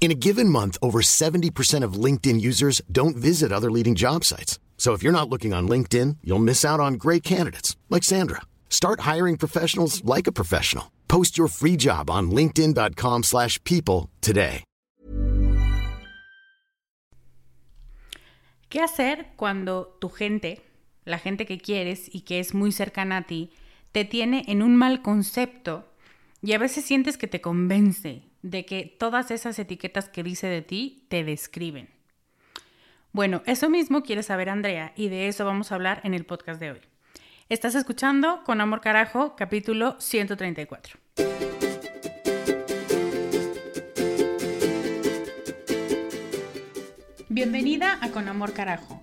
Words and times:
In 0.00 0.10
a 0.10 0.14
given 0.14 0.48
month, 0.48 0.78
over 0.80 1.00
70% 1.00 1.84
of 1.84 2.04
LinkedIn 2.04 2.40
users 2.40 2.80
don't 2.90 3.16
visit 3.16 3.52
other 3.52 3.70
leading 3.70 3.94
job 3.94 4.24
sites. 4.24 4.58
So 4.78 4.94
if 4.94 5.02
you're 5.02 5.12
not 5.12 5.28
looking 5.28 5.52
on 5.52 5.68
LinkedIn, 5.68 6.18
you'll 6.22 6.38
miss 6.38 6.64
out 6.64 6.80
on 6.80 6.94
great 6.94 7.22
candidates 7.22 7.76
like 7.90 8.04
Sandra. 8.04 8.42
Start 8.70 9.00
hiring 9.00 9.36
professionals 9.36 10.02
like 10.04 10.26
a 10.26 10.32
professional. 10.32 10.92
Post 11.08 11.36
your 11.36 11.48
free 11.48 11.76
job 11.76 12.08
on 12.08 12.30
linkedin.com/people 12.30 14.08
today. 14.20 14.64
¿Qué 18.68 18.82
hacer 18.82 19.28
cuando 19.36 19.96
tu 19.98 20.10
gente, 20.10 20.60
la 21.06 21.18
gente 21.18 21.46
que 21.46 21.58
quieres 21.58 22.14
y 22.14 22.20
que 22.20 22.38
es 22.38 22.52
muy 22.52 22.70
cercana 22.70 23.16
a 23.16 23.22
ti, 23.22 23.50
te 23.92 24.04
tiene 24.04 24.44
en 24.46 24.62
un 24.62 24.76
mal 24.76 25.00
concepto 25.00 25.88
y 26.42 26.52
a 26.52 26.58
veces 26.58 26.84
sientes 26.84 27.16
que 27.16 27.26
te 27.28 27.40
convence 27.40 28.27
de 28.42 28.64
que 28.64 28.96
todas 28.98 29.30
esas 29.30 29.58
etiquetas 29.58 30.08
que 30.08 30.22
dice 30.22 30.46
de 30.46 30.62
ti 30.62 31.04
te 31.08 31.24
describen. 31.24 31.88
Bueno, 33.12 33.42
eso 33.46 33.68
mismo 33.70 34.02
quiere 34.02 34.22
saber 34.22 34.48
Andrea 34.48 34.92
y 34.96 35.08
de 35.08 35.28
eso 35.28 35.44
vamos 35.44 35.72
a 35.72 35.74
hablar 35.74 36.00
en 36.04 36.14
el 36.14 36.24
podcast 36.24 36.60
de 36.60 36.72
hoy. 36.72 36.80
Estás 37.48 37.74
escuchando 37.74 38.42
Con 38.44 38.60
Amor 38.60 38.80
Carajo, 38.80 39.34
capítulo 39.34 39.96
134. 39.98 40.98
Bienvenida 47.30 47.98
a 48.02 48.10
Con 48.10 48.28
Amor 48.28 48.52
Carajo, 48.52 49.02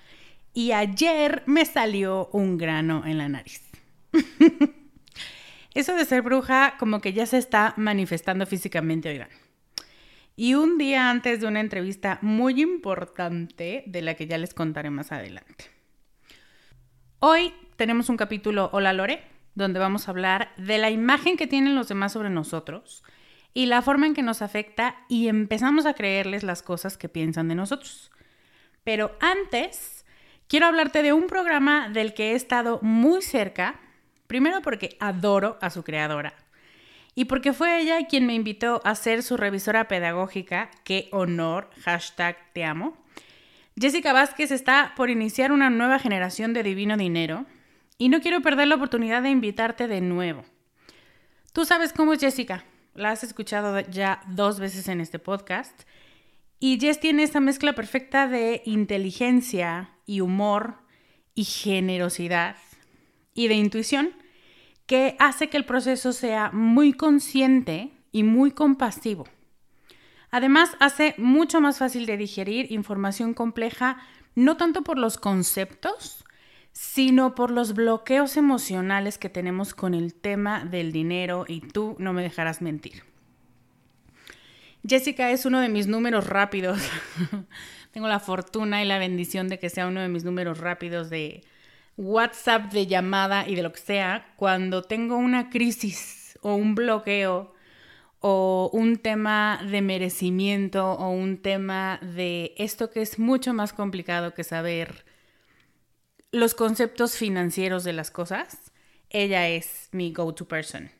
y 0.53 0.71
ayer 0.71 1.43
me 1.45 1.65
salió 1.65 2.29
un 2.33 2.57
grano 2.57 3.03
en 3.05 3.17
la 3.17 3.29
nariz. 3.29 3.61
Eso 5.73 5.95
de 5.95 6.05
ser 6.05 6.21
bruja 6.21 6.75
como 6.77 6.99
que 6.99 7.13
ya 7.13 7.25
se 7.25 7.37
está 7.37 7.73
manifestando 7.77 8.45
físicamente, 8.45 9.09
oigan. 9.09 9.29
Y 10.35 10.55
un 10.55 10.77
día 10.77 11.09
antes 11.09 11.39
de 11.39 11.47
una 11.47 11.59
entrevista 11.59 12.19
muy 12.21 12.61
importante, 12.61 13.83
de 13.85 14.01
la 14.01 14.15
que 14.15 14.27
ya 14.27 14.37
les 14.37 14.53
contaré 14.53 14.89
más 14.89 15.11
adelante. 15.11 15.65
Hoy 17.19 17.53
tenemos 17.75 18.09
un 18.09 18.17
capítulo 18.17 18.69
Hola 18.73 18.93
Lore, 18.93 19.23
donde 19.55 19.79
vamos 19.79 20.07
a 20.07 20.11
hablar 20.11 20.51
de 20.57 20.77
la 20.77 20.89
imagen 20.89 21.37
que 21.37 21.47
tienen 21.47 21.75
los 21.75 21.87
demás 21.87 22.13
sobre 22.13 22.29
nosotros 22.29 23.03
y 23.53 23.65
la 23.65 23.81
forma 23.81 24.07
en 24.07 24.13
que 24.13 24.23
nos 24.23 24.41
afecta 24.41 24.95
y 25.07 25.27
empezamos 25.27 25.85
a 25.85 25.93
creerles 25.93 26.43
las 26.43 26.63
cosas 26.63 26.97
que 26.97 27.09
piensan 27.09 27.47
de 27.47 27.55
nosotros. 27.55 28.11
Pero 28.83 29.15
antes 29.19 30.00
quiero 30.51 30.65
hablarte 30.65 31.01
de 31.01 31.13
un 31.13 31.27
programa 31.27 31.87
del 31.87 32.13
que 32.13 32.33
he 32.33 32.35
estado 32.35 32.79
muy 32.81 33.21
cerca, 33.21 33.79
primero 34.27 34.61
porque 34.61 34.97
adoro 34.99 35.57
a 35.61 35.69
su 35.69 35.81
creadora 35.81 36.33
y 37.15 37.23
porque 37.23 37.53
fue 37.53 37.79
ella 37.79 38.05
quien 38.05 38.25
me 38.25 38.33
invitó 38.33 38.81
a 38.83 38.95
ser 38.95 39.23
su 39.23 39.37
revisora 39.37 39.87
pedagógica, 39.87 40.69
qué 40.83 41.07
honor, 41.13 41.69
hashtag 41.85 42.51
te 42.51 42.65
amo. 42.65 42.97
Jessica 43.79 44.11
Vázquez 44.11 44.51
está 44.51 44.91
por 44.97 45.09
iniciar 45.09 45.53
una 45.53 45.69
nueva 45.69 45.99
generación 45.99 46.51
de 46.51 46.63
Divino 46.63 46.97
Dinero 46.97 47.45
y 47.97 48.09
no 48.09 48.19
quiero 48.19 48.41
perder 48.41 48.67
la 48.67 48.75
oportunidad 48.75 49.21
de 49.21 49.29
invitarte 49.29 49.87
de 49.87 50.01
nuevo. 50.01 50.43
Tú 51.53 51.63
sabes 51.63 51.93
cómo 51.93 52.11
es 52.11 52.19
Jessica, 52.19 52.65
la 52.93 53.11
has 53.11 53.23
escuchado 53.23 53.79
ya 53.79 54.21
dos 54.27 54.59
veces 54.59 54.89
en 54.89 54.99
este 54.99 55.17
podcast 55.17 55.83
y 56.63 56.79
Jess 56.79 56.99
tiene 56.99 57.23
esa 57.23 57.39
mezcla 57.39 57.73
perfecta 57.73 58.27
de 58.27 58.61
inteligencia 58.65 59.89
y 60.05 60.21
humor 60.21 60.75
y 61.33 61.43
generosidad 61.43 62.55
y 63.33 63.47
de 63.47 63.55
intuición 63.55 64.11
que 64.85 65.15
hace 65.17 65.49
que 65.49 65.57
el 65.57 65.65
proceso 65.65 66.13
sea 66.13 66.51
muy 66.51 66.93
consciente 66.93 67.91
y 68.11 68.21
muy 68.21 68.51
compasivo. 68.51 69.25
Además, 70.29 70.77
hace 70.79 71.15
mucho 71.17 71.61
más 71.61 71.79
fácil 71.79 72.05
de 72.05 72.15
digerir 72.15 72.71
información 72.71 73.33
compleja, 73.33 73.97
no 74.35 74.55
tanto 74.55 74.83
por 74.83 74.99
los 74.99 75.17
conceptos, 75.17 76.23
sino 76.73 77.33
por 77.33 77.49
los 77.49 77.73
bloqueos 77.73 78.37
emocionales 78.37 79.17
que 79.17 79.29
tenemos 79.29 79.73
con 79.73 79.95
el 79.95 80.13
tema 80.13 80.63
del 80.63 80.91
dinero 80.91 81.45
y 81.47 81.61
tú 81.61 81.95
no 81.97 82.13
me 82.13 82.21
dejarás 82.21 82.61
mentir. 82.61 83.10
Jessica 84.87 85.31
es 85.31 85.45
uno 85.45 85.59
de 85.59 85.69
mis 85.69 85.87
números 85.87 86.27
rápidos. 86.27 86.81
Tengo 87.91 88.07
la 88.07 88.19
fortuna 88.19 88.83
y 88.83 88.87
la 88.87 88.99
bendición 88.99 89.47
de 89.47 89.59
que 89.59 89.69
sea 89.69 89.87
uno 89.87 90.01
de 90.01 90.07
mis 90.07 90.23
números 90.23 90.59
rápidos 90.59 91.09
de 91.09 91.43
WhatsApp, 91.97 92.71
de 92.71 92.87
llamada 92.87 93.47
y 93.47 93.55
de 93.55 93.63
lo 93.63 93.73
que 93.73 93.79
sea. 93.79 94.33
Cuando 94.37 94.81
tengo 94.81 95.17
una 95.17 95.49
crisis 95.49 96.37
o 96.41 96.55
un 96.55 96.73
bloqueo 96.73 97.53
o 98.21 98.69
un 98.73 98.97
tema 98.97 99.61
de 99.69 99.81
merecimiento 99.81 100.93
o 100.93 101.09
un 101.09 101.41
tema 101.41 101.99
de 102.01 102.53
esto 102.57 102.89
que 102.91 103.01
es 103.01 103.19
mucho 103.19 103.53
más 103.53 103.73
complicado 103.73 104.33
que 104.33 104.43
saber 104.43 105.05
los 106.31 106.53
conceptos 106.53 107.17
financieros 107.17 107.83
de 107.83 107.93
las 107.93 108.09
cosas, 108.09 108.71
ella 109.09 109.49
es 109.49 109.89
mi 109.91 110.13
go-to 110.13 110.47
person. 110.47 110.91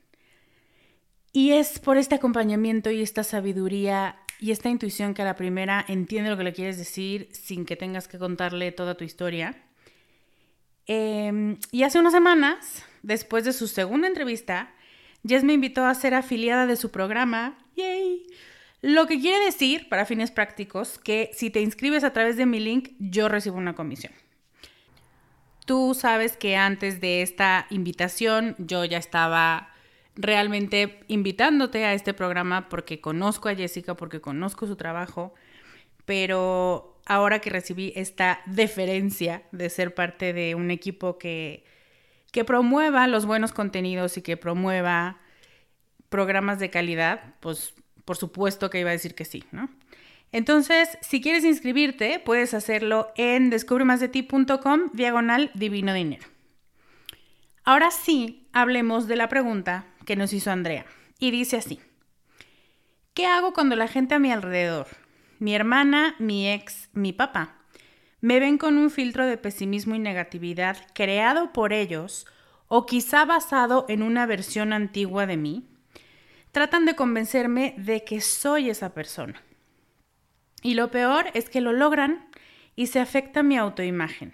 Y 1.33 1.51
es 1.51 1.80
por 1.80 1.98
este 1.98 2.16
acompañamiento 2.16 2.92
y 2.92 3.01
esta 3.01 3.24
sabiduría 3.24 4.18
y 4.39 4.51
esta 4.51 4.69
intuición 4.69 5.13
que 5.13 5.22
a 5.22 5.25
la 5.25 5.36
primera 5.36 5.86
entiende 5.88 6.30
lo 6.30 6.38
que 6.38 6.44
le 6.44 6.54
quieres 6.54 6.78
decir 6.78 7.30
sin 7.31 7.66
que 7.66 7.75
tengas 7.75 8.07
que 8.07 8.18
contarle 8.18 8.72
toda 8.72 8.95
tu 8.95 9.04
historia. 9.04 9.56
Em, 10.88 11.57
y 11.72 11.83
hace 11.83 12.00
unas 12.00 12.12
semanas, 12.12 12.83
después 13.04 13.45
de 13.45 13.54
su 13.54 13.68
segunda 13.68 14.07
entrevista, 14.07 14.74
Jess 15.25 15.44
me 15.44 15.54
invitó 15.54 15.86
a 15.86 15.94
ser 15.94 16.16
afiliada 16.16 16.66
de 16.66 16.75
su 16.75 16.92
programa. 16.92 17.57
¡Yay! 17.75 18.24
Lo 18.81 19.06
que 19.06 19.19
quiere 19.19 19.45
decir, 19.45 19.88
para 19.89 20.06
fines 20.06 20.31
prácticos, 20.31 20.98
que 20.98 21.30
si 21.33 21.51
te 21.51 21.62
inscribes 21.62 22.04
a 22.04 22.13
través 22.13 22.36
de 22.36 22.48
mi 22.48 22.60
link, 22.60 22.89
yo 22.98 23.30
recibo 23.30 23.57
una 23.57 23.75
comisión. 23.75 24.12
Tú 25.66 25.94
sabes 25.94 26.36
que 26.36 26.57
antes 26.57 27.00
de 27.00 27.22
esta 27.22 27.68
invitación 27.69 28.56
yo 28.57 28.83
ya 28.83 28.98
estaba 28.98 29.70
realmente 30.21 31.00
invitándote 31.07 31.85
a 31.85 31.94
este 31.94 32.13
programa 32.13 32.69
porque 32.69 33.01
conozco 33.01 33.50
a 33.50 33.56
Jessica, 33.56 33.95
porque 33.95 34.21
conozco 34.21 34.68
su 34.68 34.75
trabajo, 34.75 35.33
pero 36.06 37.00
ahora 37.06 37.39
que 37.39 37.50
recibí 37.50 37.91
esta 37.95 38.41
deferencia 38.45 39.44
de 39.51 39.69
ser 39.69 39.94
parte 39.94 40.33
de 40.33 40.56
un 40.56 40.71
equipo 40.71 41.18
que, 41.18 41.65
que 42.31 42.45
promueva 42.45 43.07
los 43.07 43.25
buenos 43.25 43.51
contenidos 43.51 44.18
y 44.18 44.21
que 44.21 44.38
promueva 44.38 45.19
programas 46.09 46.59
de 46.59 46.69
calidad, 46.69 47.35
pues 47.39 47.73
por 48.06 48.18
supuesto 48.18 48.69
que 48.69 48.79
iba 48.79 48.89
a 48.89 48.94
decir 48.94 49.15
que 49.15 49.25
sí, 49.25 49.44
¿no? 49.51 49.69
Entonces, 50.33 50.97
si 51.01 51.19
quieres 51.19 51.44
inscribirte, 51.44 52.21
puedes 52.23 52.53
hacerlo 52.53 53.12
en 53.18 53.50
descubremasdeti.com 53.50 54.91
diagonal 54.94 55.51
divino 55.53 55.94
dinero. 55.94 56.25
Ahora 57.63 57.91
sí, 57.91 58.47
hablemos 58.53 59.07
de 59.07 59.18
la 59.18 59.27
pregunta 59.27 59.90
que 60.06 60.15
nos 60.15 60.33
hizo 60.33 60.51
Andrea. 60.51 60.86
Y 61.19 61.31
dice 61.31 61.57
así, 61.57 61.80
¿qué 63.13 63.25
hago 63.25 63.53
cuando 63.53 63.75
la 63.75 63.88
gente 63.88 64.15
a 64.15 64.19
mi 64.19 64.31
alrededor, 64.31 64.88
mi 65.39 65.56
hermana, 65.56 66.15
mi 66.19 66.51
ex, 66.51 66.89
mi 66.94 67.13
papá, 67.13 67.57
me 68.19 68.39
ven 68.39 68.57
con 68.57 68.77
un 68.77 68.92
filtro 68.92 69.25
de 69.25 69.38
pesimismo 69.38 69.95
y 69.95 70.00
negatividad 70.00 70.77
creado 70.94 71.53
por 71.53 71.74
ellos 71.74 72.27
o 72.68 72.86
quizá 72.86 73.25
basado 73.25 73.86
en 73.89 74.03
una 74.03 74.25
versión 74.25 74.74
antigua 74.74 75.25
de 75.25 75.38
mí? 75.38 75.68
Tratan 76.51 76.86
de 76.86 76.95
convencerme 76.95 77.75
de 77.77 78.04
que 78.04 78.21
soy 78.21 78.69
esa 78.69 78.94
persona. 78.94 79.42
Y 80.62 80.75
lo 80.75 80.92
peor 80.92 81.25
es 81.33 81.50
que 81.50 81.62
lo 81.62 81.74
logran 81.74 82.27
y 82.75 82.88
se 82.88 83.00
afecta 83.00 83.42
mi 83.42 83.57
autoimagen. 83.57 84.33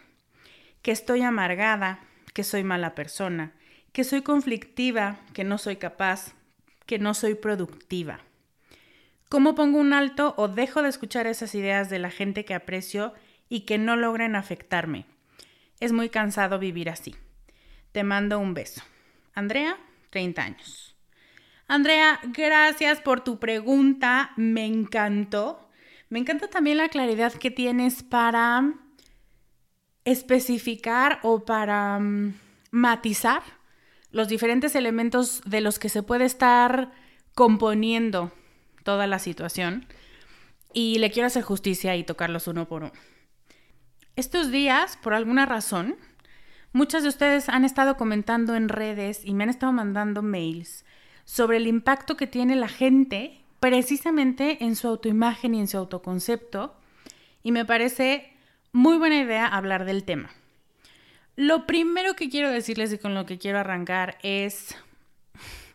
Que 0.82 0.92
estoy 0.92 1.22
amargada, 1.22 2.00
que 2.34 2.44
soy 2.44 2.64
mala 2.64 2.96
persona, 2.96 3.54
que 3.98 4.04
soy 4.04 4.22
conflictiva, 4.22 5.18
que 5.34 5.44
no 5.44 5.58
soy 5.58 5.78
capaz, 5.78 6.36
que 6.86 7.00
no 7.00 7.16
soy 7.16 7.34
productiva. 7.34 8.20
¿Cómo 9.28 9.56
pongo 9.56 9.80
un 9.80 9.92
alto 9.92 10.36
o 10.38 10.48
dejo 10.48 10.84
de 10.84 10.90
escuchar 10.90 11.26
esas 11.26 11.56
ideas 11.56 11.90
de 11.90 11.98
la 11.98 12.12
gente 12.12 12.46
que 12.46 12.54
aprecio 12.54 13.16
y 13.50 13.62
que 13.62 13.80
no 13.80 13.96
logren 13.96 14.36
afectarme? 14.36 15.08
Es 15.80 15.94
muy 15.94 16.10
cansado 16.10 16.60
vivir 16.60 16.92
así. 16.92 17.16
Te 17.92 18.04
mando 18.04 18.38
un 18.38 18.54
beso. 18.54 18.84
Andrea, 19.34 19.80
30 20.12 20.44
años. 20.44 20.96
Andrea, 21.68 22.20
gracias 22.26 23.02
por 23.02 23.22
tu 23.22 23.40
pregunta. 23.40 24.30
Me 24.36 24.68
encantó. 24.68 25.72
Me 26.10 26.20
encanta 26.20 26.48
también 26.52 26.78
la 26.78 26.90
claridad 26.90 27.34
que 27.34 27.50
tienes 27.50 28.04
para 28.04 28.76
especificar 30.06 31.20
o 31.24 31.46
para 31.46 31.98
mm, 31.98 32.36
matizar 32.70 33.57
los 34.12 34.28
diferentes 34.28 34.76
elementos 34.76 35.42
de 35.46 35.62
los 35.62 35.80
que 35.80 35.90
se 35.90 36.04
puede 36.04 36.26
estar 36.26 36.92
componiendo 37.36 38.32
toda 38.84 39.08
la 39.08 39.20
situación. 39.20 39.86
Y 40.74 41.00
le 41.00 41.12
quiero 41.12 41.28
hacer 41.28 41.44
justicia 41.44 41.96
y 41.96 42.04
tocarlos 42.04 42.48
uno 42.48 42.68
por 42.68 42.84
uno. 42.84 42.94
Estos 44.16 44.52
días, 44.52 44.98
por 44.98 45.14
alguna 45.14 45.46
razón, 45.46 45.96
muchas 46.74 47.04
de 47.04 47.10
ustedes 47.10 47.50
han 47.50 47.66
estado 47.66 47.98
comentando 47.98 48.56
en 48.56 48.70
redes 48.70 49.22
y 49.24 49.34
me 49.34 49.44
han 49.44 49.50
estado 49.50 49.72
mandando 49.72 50.22
mails 50.22 50.86
sobre 51.26 51.58
el 51.58 51.68
impacto 51.68 52.18
que 52.18 52.26
tiene 52.26 52.56
la 52.56 52.68
gente 52.68 53.42
precisamente 53.60 54.64
en 54.64 54.76
su 54.76 54.88
autoimagen 54.88 55.54
y 55.56 55.60
en 55.60 55.68
su 55.68 55.78
autoconcepto. 55.78 56.76
Y 57.44 57.52
me 57.52 57.66
parece 57.66 58.34
muy 58.72 58.98
buena 58.98 59.20
idea 59.20 59.46
hablar 59.48 59.86
del 59.86 60.04
tema. 60.04 60.30
Lo 61.38 61.68
primero 61.68 62.16
que 62.16 62.30
quiero 62.30 62.50
decirles 62.50 62.92
y 62.92 62.98
con 62.98 63.14
lo 63.14 63.28
que 63.28 63.38
quiero 63.38 63.60
arrancar 63.60 64.18
es, 64.24 64.76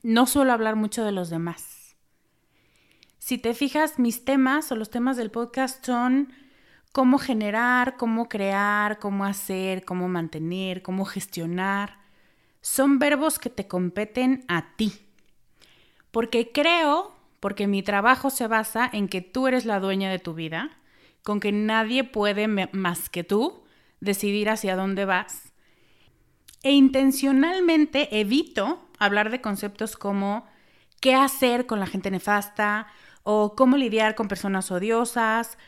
no 0.02 0.26
suelo 0.26 0.52
hablar 0.52 0.74
mucho 0.74 1.04
de 1.04 1.12
los 1.12 1.30
demás. 1.30 1.94
Si 3.20 3.38
te 3.38 3.54
fijas, 3.54 4.00
mis 4.00 4.24
temas 4.24 4.72
o 4.72 4.74
los 4.74 4.90
temas 4.90 5.16
del 5.16 5.30
podcast 5.30 5.86
son 5.86 6.32
cómo 6.90 7.18
generar, 7.18 7.96
cómo 7.96 8.28
crear, 8.28 8.98
cómo 8.98 9.24
hacer, 9.24 9.84
cómo 9.84 10.08
mantener, 10.08 10.82
cómo 10.82 11.04
gestionar. 11.04 12.00
Son 12.60 12.98
verbos 12.98 13.38
que 13.38 13.48
te 13.48 13.68
competen 13.68 14.44
a 14.48 14.74
ti. 14.74 14.92
Porque 16.10 16.50
creo, 16.50 17.14
porque 17.38 17.68
mi 17.68 17.84
trabajo 17.84 18.30
se 18.30 18.48
basa 18.48 18.90
en 18.92 19.06
que 19.06 19.20
tú 19.20 19.46
eres 19.46 19.64
la 19.64 19.78
dueña 19.78 20.10
de 20.10 20.18
tu 20.18 20.34
vida, 20.34 20.76
con 21.22 21.38
que 21.38 21.52
nadie 21.52 22.02
puede 22.02 22.48
más 22.48 23.08
que 23.08 23.22
tú 23.22 23.62
decidir 24.00 24.50
hacia 24.50 24.74
dónde 24.74 25.04
vas 25.04 25.51
e 26.62 26.72
intencionalmente 26.72 28.20
evito 28.20 28.88
hablar 28.98 29.30
de 29.30 29.40
conceptos 29.40 29.96
como 29.96 30.46
qué 31.00 31.14
hacer 31.14 31.66
con 31.66 31.80
la 31.80 31.86
gente 31.86 32.10
nefasta 32.10 32.86
o 33.24 33.54
cómo 33.56 33.76
lidiar 33.76 34.14
con 34.14 34.28
personas 34.28 34.70
odiosas. 34.70 35.58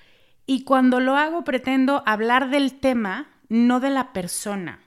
Y 0.47 0.65
cuando 0.65 1.01
lo 1.01 1.17
hago 1.17 1.43
pretendo 1.45 2.03
hablar 2.07 2.51
del 2.51 2.79
tema, 2.79 3.29
no 3.49 3.81
de 3.81 3.91
la 3.91 4.13
persona. 4.13 4.81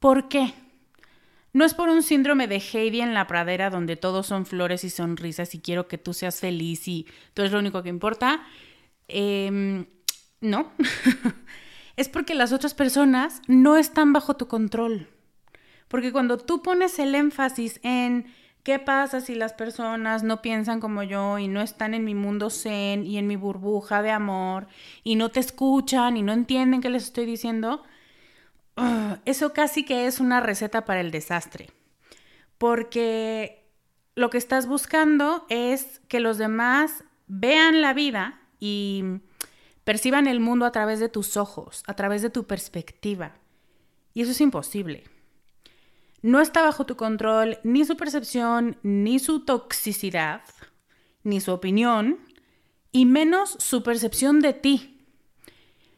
¿Por 0.00 0.28
qué? 0.28 0.54
No 1.52 1.64
es 1.64 1.74
por 1.74 1.88
un 1.88 2.02
síndrome 2.02 2.48
de 2.48 2.56
Heidi 2.56 3.00
en 3.00 3.14
la 3.14 3.26
pradera 3.26 3.70
donde 3.70 3.96
todos 3.96 4.26
son 4.26 4.44
flores 4.44 4.84
y 4.84 4.90
sonrisas 4.90 5.54
y 5.54 5.60
quiero 5.60 5.88
que 5.88 5.98
tú 5.98 6.12
seas 6.12 6.40
feliz 6.40 6.86
y 6.86 7.06
tú 7.32 7.42
eres 7.42 7.52
lo 7.52 7.60
único 7.60 7.82
que 7.82 7.88
importa. 7.88 8.46
Em, 9.08 9.86
no. 10.40 10.72
es 11.96 12.08
porque 12.08 12.34
las 12.34 12.52
otras 12.52 12.74
personas 12.74 13.42
no 13.46 13.76
están 13.76 14.12
bajo 14.12 14.36
tu 14.36 14.48
control. 14.48 15.08
Porque 15.88 16.12
cuando 16.12 16.38
tú 16.38 16.62
pones 16.62 16.98
el 16.98 17.14
énfasis 17.14 17.80
en 17.82 18.26
qué 18.62 18.78
pasa 18.78 19.20
si 19.20 19.34
las 19.34 19.52
personas 19.52 20.24
no 20.24 20.42
piensan 20.42 20.80
como 20.80 21.02
yo 21.04 21.38
y 21.38 21.46
no 21.46 21.62
están 21.62 21.94
en 21.94 22.04
mi 22.04 22.14
mundo 22.14 22.50
zen 22.50 23.06
y 23.06 23.16
en 23.18 23.28
mi 23.28 23.36
burbuja 23.36 24.02
de 24.02 24.10
amor 24.10 24.66
y 25.04 25.14
no 25.14 25.30
te 25.30 25.40
escuchan 25.40 26.16
y 26.16 26.22
no 26.22 26.32
entienden 26.32 26.80
qué 26.80 26.90
les 26.90 27.04
estoy 27.04 27.26
diciendo, 27.26 27.84
eso 29.24 29.52
casi 29.52 29.84
que 29.84 30.06
es 30.06 30.18
una 30.18 30.40
receta 30.40 30.84
para 30.84 31.00
el 31.00 31.12
desastre. 31.12 31.70
Porque 32.58 33.64
lo 34.16 34.30
que 34.30 34.38
estás 34.38 34.66
buscando 34.66 35.46
es 35.48 36.00
que 36.08 36.20
los 36.20 36.36
demás 36.36 37.04
vean 37.28 37.80
la 37.82 37.94
vida 37.94 38.40
y 38.58 39.04
perciban 39.86 40.26
el 40.26 40.40
mundo 40.40 40.66
a 40.66 40.72
través 40.72 40.98
de 40.98 41.08
tus 41.08 41.36
ojos, 41.36 41.84
a 41.86 41.94
través 41.94 42.20
de 42.20 42.28
tu 42.28 42.44
perspectiva. 42.44 43.36
Y 44.14 44.22
eso 44.22 44.32
es 44.32 44.40
imposible. 44.40 45.04
No 46.22 46.40
está 46.40 46.62
bajo 46.62 46.86
tu 46.86 46.96
control 46.96 47.60
ni 47.62 47.84
su 47.84 47.96
percepción, 47.96 48.78
ni 48.82 49.20
su 49.20 49.44
toxicidad, 49.44 50.40
ni 51.22 51.40
su 51.40 51.52
opinión, 51.52 52.18
y 52.90 53.06
menos 53.06 53.56
su 53.60 53.84
percepción 53.84 54.40
de 54.40 54.54
ti. 54.54 55.06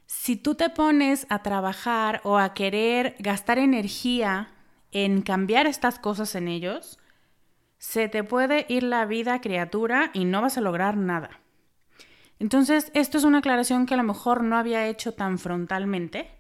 Si 0.04 0.36
tú 0.36 0.54
te 0.54 0.68
pones 0.68 1.26
a 1.30 1.42
trabajar 1.42 2.20
o 2.24 2.36
a 2.36 2.52
querer 2.52 3.16
gastar 3.20 3.58
energía 3.58 4.50
en 4.92 5.22
cambiar 5.22 5.66
estas 5.66 5.98
cosas 5.98 6.34
en 6.34 6.48
ellos, 6.48 6.98
se 7.78 8.10
te 8.10 8.22
puede 8.22 8.66
ir 8.68 8.82
la 8.82 9.06
vida 9.06 9.40
criatura 9.40 10.10
y 10.12 10.26
no 10.26 10.42
vas 10.42 10.58
a 10.58 10.60
lograr 10.60 10.98
nada. 10.98 11.37
Entonces, 12.38 12.90
esto 12.94 13.18
es 13.18 13.24
una 13.24 13.38
aclaración 13.38 13.86
que 13.86 13.94
a 13.94 13.96
lo 13.96 14.02
mejor 14.04 14.42
no 14.42 14.56
había 14.56 14.86
hecho 14.86 15.12
tan 15.12 15.38
frontalmente, 15.38 16.30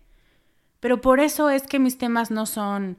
pero 0.80 1.00
por 1.00 1.20
eso 1.20 1.50
es 1.50 1.64
que 1.64 1.78
mis 1.78 1.98
temas 1.98 2.30
no 2.30 2.46
son, 2.46 2.98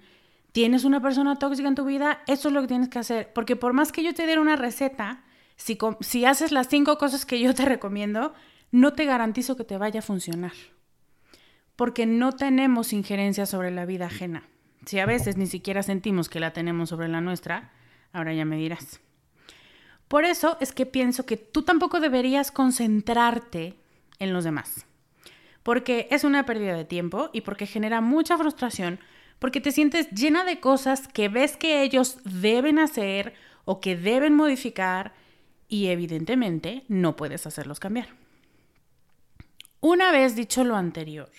tienes 0.51 0.83
una 0.83 1.01
persona 1.01 1.37
tóxica 1.37 1.69
en 1.69 1.75
tu 1.75 1.85
vida, 1.85 2.21
eso 2.27 2.49
es 2.49 2.53
lo 2.53 2.61
que 2.61 2.67
tienes 2.67 2.89
que 2.89 2.99
hacer, 2.99 3.31
porque 3.33 3.55
por 3.55 3.73
más 3.73 3.91
que 3.91 4.03
yo 4.03 4.13
te 4.13 4.25
diera 4.25 4.41
una 4.41 4.57
receta, 4.57 5.23
si, 5.55 5.77
si 6.01 6.25
haces 6.25 6.51
las 6.51 6.67
cinco 6.67 6.97
cosas 6.97 7.25
que 7.25 7.39
yo 7.39 7.53
te 7.53 7.65
recomiendo, 7.65 8.33
no 8.71 8.93
te 8.93 9.05
garantizo 9.05 9.55
que 9.55 9.63
te 9.63 9.77
vaya 9.77 9.99
a 9.99 10.03
funcionar, 10.03 10.53
porque 11.77 12.05
no 12.05 12.33
tenemos 12.33 12.91
injerencia 12.91 13.45
sobre 13.45 13.71
la 13.71 13.85
vida 13.85 14.07
ajena. 14.07 14.43
Si 14.85 14.99
a 14.99 15.05
veces 15.05 15.37
ni 15.37 15.45
siquiera 15.45 15.83
sentimos 15.83 16.29
que 16.29 16.39
la 16.39 16.51
tenemos 16.51 16.89
sobre 16.89 17.07
la 17.07 17.21
nuestra, 17.21 17.71
ahora 18.11 18.33
ya 18.33 18.45
me 18.45 18.57
dirás. 18.57 19.01
Por 20.09 20.25
eso 20.25 20.57
es 20.59 20.73
que 20.73 20.85
pienso 20.85 21.25
que 21.25 21.37
tú 21.37 21.61
tampoco 21.61 22.01
deberías 22.01 22.51
concentrarte 22.51 23.77
en 24.17 24.33
los 24.33 24.43
demás. 24.43 24.85
porque 25.61 26.07
es 26.09 26.23
una 26.23 26.45
pérdida 26.45 26.75
de 26.75 26.85
tiempo 26.85 27.29
y 27.31 27.41
porque 27.41 27.67
genera 27.67 28.01
mucha 28.01 28.37
frustración, 28.37 28.99
porque 29.39 29.61
te 29.61 29.71
sientes 29.71 30.09
llena 30.09 30.43
de 30.43 30.59
cosas 30.59 31.07
que 31.07 31.29
ves 31.29 31.57
que 31.57 31.83
ellos 31.83 32.17
deben 32.23 32.79
hacer 32.79 33.33
o 33.65 33.79
que 33.79 33.95
deben 33.95 34.33
modificar 34.33 35.13
y 35.67 35.87
evidentemente 35.87 36.85
no 36.87 37.15
puedes 37.15 37.45
hacerlos 37.45 37.79
cambiar. 37.79 38.07
Una 39.79 40.11
vez 40.11 40.35
dicho 40.35 40.63
lo 40.63 40.75
anterior, 40.75 41.29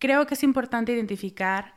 creo 0.00 0.26
que 0.26 0.34
es 0.34 0.42
importante 0.42 0.92
identificar 0.92 1.74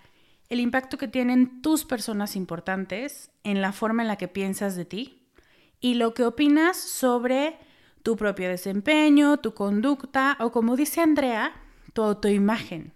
el 0.50 0.62
impacto 0.62 0.98
que 0.98 1.10
tienen 1.10 1.62
tus 1.62 1.86
personas 1.86 2.36
importantes 2.36 3.30
en 3.44 3.62
la 3.62 3.72
forma 3.72 4.02
en 4.02 4.08
la 4.08 4.18
que 4.18 4.30
piensas 4.30 4.76
de 4.76 4.86
ti 4.86 5.23
y 5.84 5.96
lo 5.96 6.14
que 6.14 6.24
opinas 6.24 6.78
sobre 6.78 7.58
tu 8.04 8.16
propio 8.16 8.48
desempeño, 8.48 9.38
tu 9.38 9.54
conducta 9.54 10.38
o 10.40 10.50
como 10.50 10.78
dice 10.78 11.02
Andrea, 11.02 11.52
tu 11.92 12.04
autoimagen, 12.04 12.94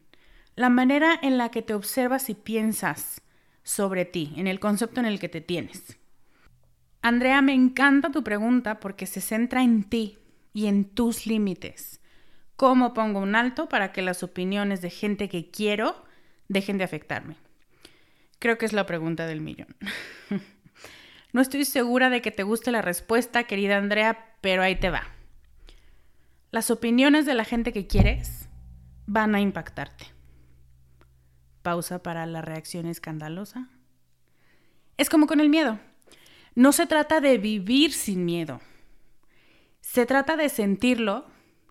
la 0.55 0.69
manera 0.69 1.19
en 1.21 1.37
la 1.37 1.51
que 1.51 1.61
te 1.61 1.73
observas 1.73 2.29
y 2.29 2.33
piensas 2.33 3.21
sobre 3.61 4.05
ti, 4.05 4.33
en 4.37 4.47
el 4.47 4.61
concepto 4.61 5.01
en 5.01 5.05
el 5.05 5.19
que 5.19 5.27
te 5.27 5.41
tienes. 5.41 5.97
Andrea, 7.01 7.41
me 7.41 7.53
encanta 7.53 8.09
tu 8.09 8.23
pregunta 8.23 8.79
porque 8.79 9.05
se 9.05 9.19
centra 9.19 9.63
en 9.63 9.83
ti 9.83 10.17
y 10.53 10.67
en 10.67 10.85
tus 10.85 11.27
límites. 11.27 11.99
¿Cómo 12.55 12.93
pongo 12.93 13.19
un 13.19 13.35
alto 13.35 13.67
para 13.67 13.91
que 13.91 14.01
las 14.01 14.23
opiniones 14.23 14.81
de 14.81 14.91
gente 14.91 15.27
que 15.27 15.51
quiero 15.51 16.05
dejen 16.47 16.77
de 16.77 16.85
afectarme? 16.85 17.35
Creo 18.39 18.57
que 18.57 18.65
es 18.65 18.71
la 18.71 18.85
pregunta 18.85 19.27
del 19.27 19.41
millón. 19.41 19.75
no 21.37 21.43
estoy 21.43 21.65
segura 21.65 22.09
de 22.09 22.23
que 22.23 22.31
te 22.31 22.41
guste 22.41 22.71
la 22.71 22.81
respuesta, 22.81 23.43
querida 23.43 23.77
Andrea, 23.77 24.33
pero 24.41 24.63
ahí 24.63 24.75
te 24.75 24.89
va. 24.89 25.03
Las 26.49 26.71
opiniones 26.71 27.27
de 27.27 27.35
la 27.35 27.45
gente 27.45 27.71
que 27.71 27.85
quieres 27.85 28.49
van 29.05 29.35
a 29.35 29.39
impactarte. 29.39 30.07
Pausa 31.61 32.01
para 32.01 32.25
la 32.25 32.41
reacción 32.41 32.87
escandalosa. 32.87 33.69
Es 34.97 35.11
como 35.11 35.27
con 35.27 35.39
el 35.39 35.49
miedo. 35.49 35.77
No 36.55 36.71
se 36.71 36.87
trata 36.87 37.21
de 37.21 37.37
vivir 37.37 37.93
sin 37.93 38.25
miedo. 38.25 38.59
Se 39.79 40.07
trata 40.07 40.37
de 40.37 40.49
sentirlo 40.49 41.27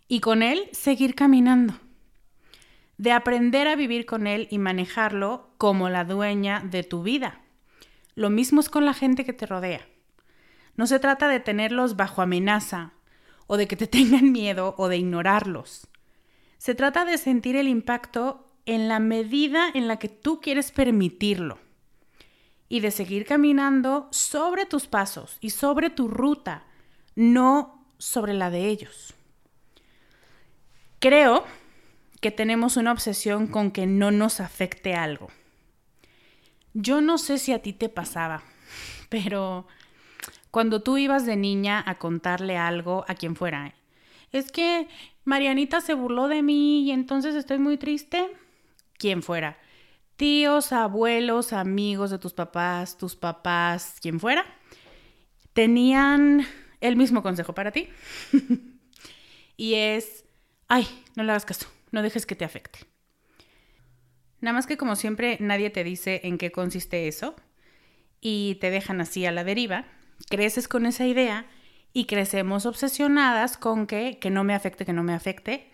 y 0.07 0.21
con 0.21 0.45
él 0.45 0.69
seguir 0.71 1.17
caminando. 1.17 1.75
De 2.99 3.11
aprender 3.11 3.67
a 3.67 3.75
vivir 3.75 4.07
con 4.07 4.29
él 4.29 4.47
y 4.49 4.59
manejarlo 4.59 5.51
como 5.59 5.89
la 5.89 6.05
dueña 6.05 6.61
de 6.61 6.85
tu 6.85 7.03
vida. 7.03 7.41
Lo 8.17 8.31
mismo 8.31 8.61
es 8.61 8.71
con 8.71 8.87
la 8.87 8.95
gente 8.95 9.25
que 9.25 9.35
te 9.35 9.47
rodea. 9.47 9.87
No 10.75 10.87
se 10.87 10.99
trata 10.99 11.29
de 11.29 11.39
tenerlos 11.39 11.97
bajo 11.97 12.23
amenaza 12.23 12.95
o 13.47 13.59
de 13.59 13.69
que 13.69 13.77
te 13.77 13.87
tengan 13.87 14.33
miedo 14.33 14.75
o 14.79 14.89
de 14.89 14.97
ignorarlos. 14.97 15.87
Se 16.59 16.75
trata 16.75 17.05
de 17.05 17.19
sentir 17.19 17.57
el 17.57 17.69
impacto 17.69 18.51
en 18.65 18.89
la 18.89 18.99
medida 18.99 19.69
en 19.73 19.87
la 19.87 19.99
que 19.99 20.09
tú 20.09 20.41
quieres 20.41 20.73
permitirlo 20.73 21.59
y 22.69 22.81
de 22.81 22.91
seguir 22.91 23.27
caminando 23.27 24.09
sobre 24.11 24.65
tus 24.67 24.87
pasos 24.87 25.37
y 25.41 25.51
sobre 25.51 25.91
tu 25.91 26.09
ruta, 26.09 26.65
no 27.15 27.87
sobre 27.99 28.33
la 28.33 28.51
de 28.51 28.67
ellos. 28.67 29.15
Creo 30.99 31.45
que 32.21 32.31
tenemos 32.31 32.79
una 32.79 32.93
obsesión 32.93 33.47
con 33.47 33.71
que 33.71 33.87
no 33.87 34.11
nos 34.11 34.41
afecte 34.41 34.95
algo. 34.95 35.29
Yo 36.79 37.01
no 37.01 37.17
sé 37.17 37.39
si 37.39 37.55
a 37.55 37.63
ti 37.63 37.73
te 37.73 37.89
pasaba, 37.89 38.43
pero 39.09 39.67
cuando 40.51 40.83
tú 40.83 40.99
ibas 40.99 41.25
de 41.25 41.35
niña 41.35 41.83
a 41.87 41.97
contarle 41.97 42.59
algo 42.59 43.07
a 43.09 43.15
quien 43.15 43.35
fuera. 43.35 43.75
Es 44.31 44.53
que 44.53 44.87
Marianita 45.25 45.81
se 45.81 45.95
burló 45.95 46.29
de 46.29 46.43
mí 46.43 46.83
y 46.83 46.91
entonces 46.91 47.35
estoy 47.35 47.59
muy 47.59 47.79
triste. 47.79 48.29
Quien 48.99 49.23
fuera. 49.23 49.57
Tíos, 50.17 50.71
abuelos, 50.71 51.55
amigos 51.55 52.11
de 52.11 52.19
tus 52.19 52.35
papás, 52.35 52.99
tus 52.99 53.17
papás, 53.17 53.97
quien 54.03 54.21
fuera, 54.21 54.45
tenían 55.55 56.47
el 56.83 56.97
mismo 56.97 57.23
consejo 57.23 57.55
para 57.55 57.71
ti. 57.73 57.89
y 59.57 59.75
es, 59.77 60.27
ay, 60.69 60.87
no 61.15 61.23
le 61.23 61.31
hagas 61.31 61.47
caso, 61.47 61.69
no 61.91 62.03
dejes 62.03 62.27
que 62.27 62.37
te 62.37 62.45
afecte. 62.45 62.81
Nada 64.41 64.55
más 64.55 64.67
que 64.67 64.77
como 64.77 64.97
siempre 64.97 65.37
nadie 65.41 65.71
te 65.71 65.85
dice 65.85 66.21
en 66.25 66.39
qué 66.39 66.53
consiste 66.53 67.09
eso 67.09 67.35
y 68.21 68.57
te 68.61 68.71
dejan 68.71 69.01
así 69.01 69.27
a 69.27 69.33
la 69.33 69.45
deriva 69.45 69.87
creces 70.29 70.69
con 70.69 70.87
esa 70.87 71.07
idea 71.07 71.47
y 71.93 72.07
crecemos 72.07 72.67
obsesionadas 72.67 73.57
con 73.57 73.87
que, 73.87 74.19
que 74.19 74.31
no 74.31 74.45
me 74.45 74.55
afecte, 74.55 74.85
que 74.85 74.93
no 74.93 75.03
me 75.03 75.15
afecte. 75.15 75.71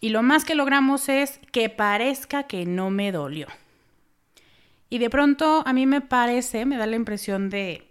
Y 0.00 0.10
lo 0.10 0.22
más 0.22 0.44
que 0.44 0.54
logramos 0.54 1.08
es 1.08 1.40
que 1.52 1.68
parezca 1.68 2.44
que 2.44 2.66
no 2.66 2.90
me 2.90 3.12
dolió. 3.12 3.46
Y 4.90 4.98
de 4.98 5.10
pronto 5.10 5.62
a 5.66 5.72
mí 5.72 5.86
me 5.86 6.00
parece, 6.00 6.64
me 6.64 6.78
da 6.78 6.86
la 6.86 6.96
impresión 6.96 7.50
de 7.50 7.88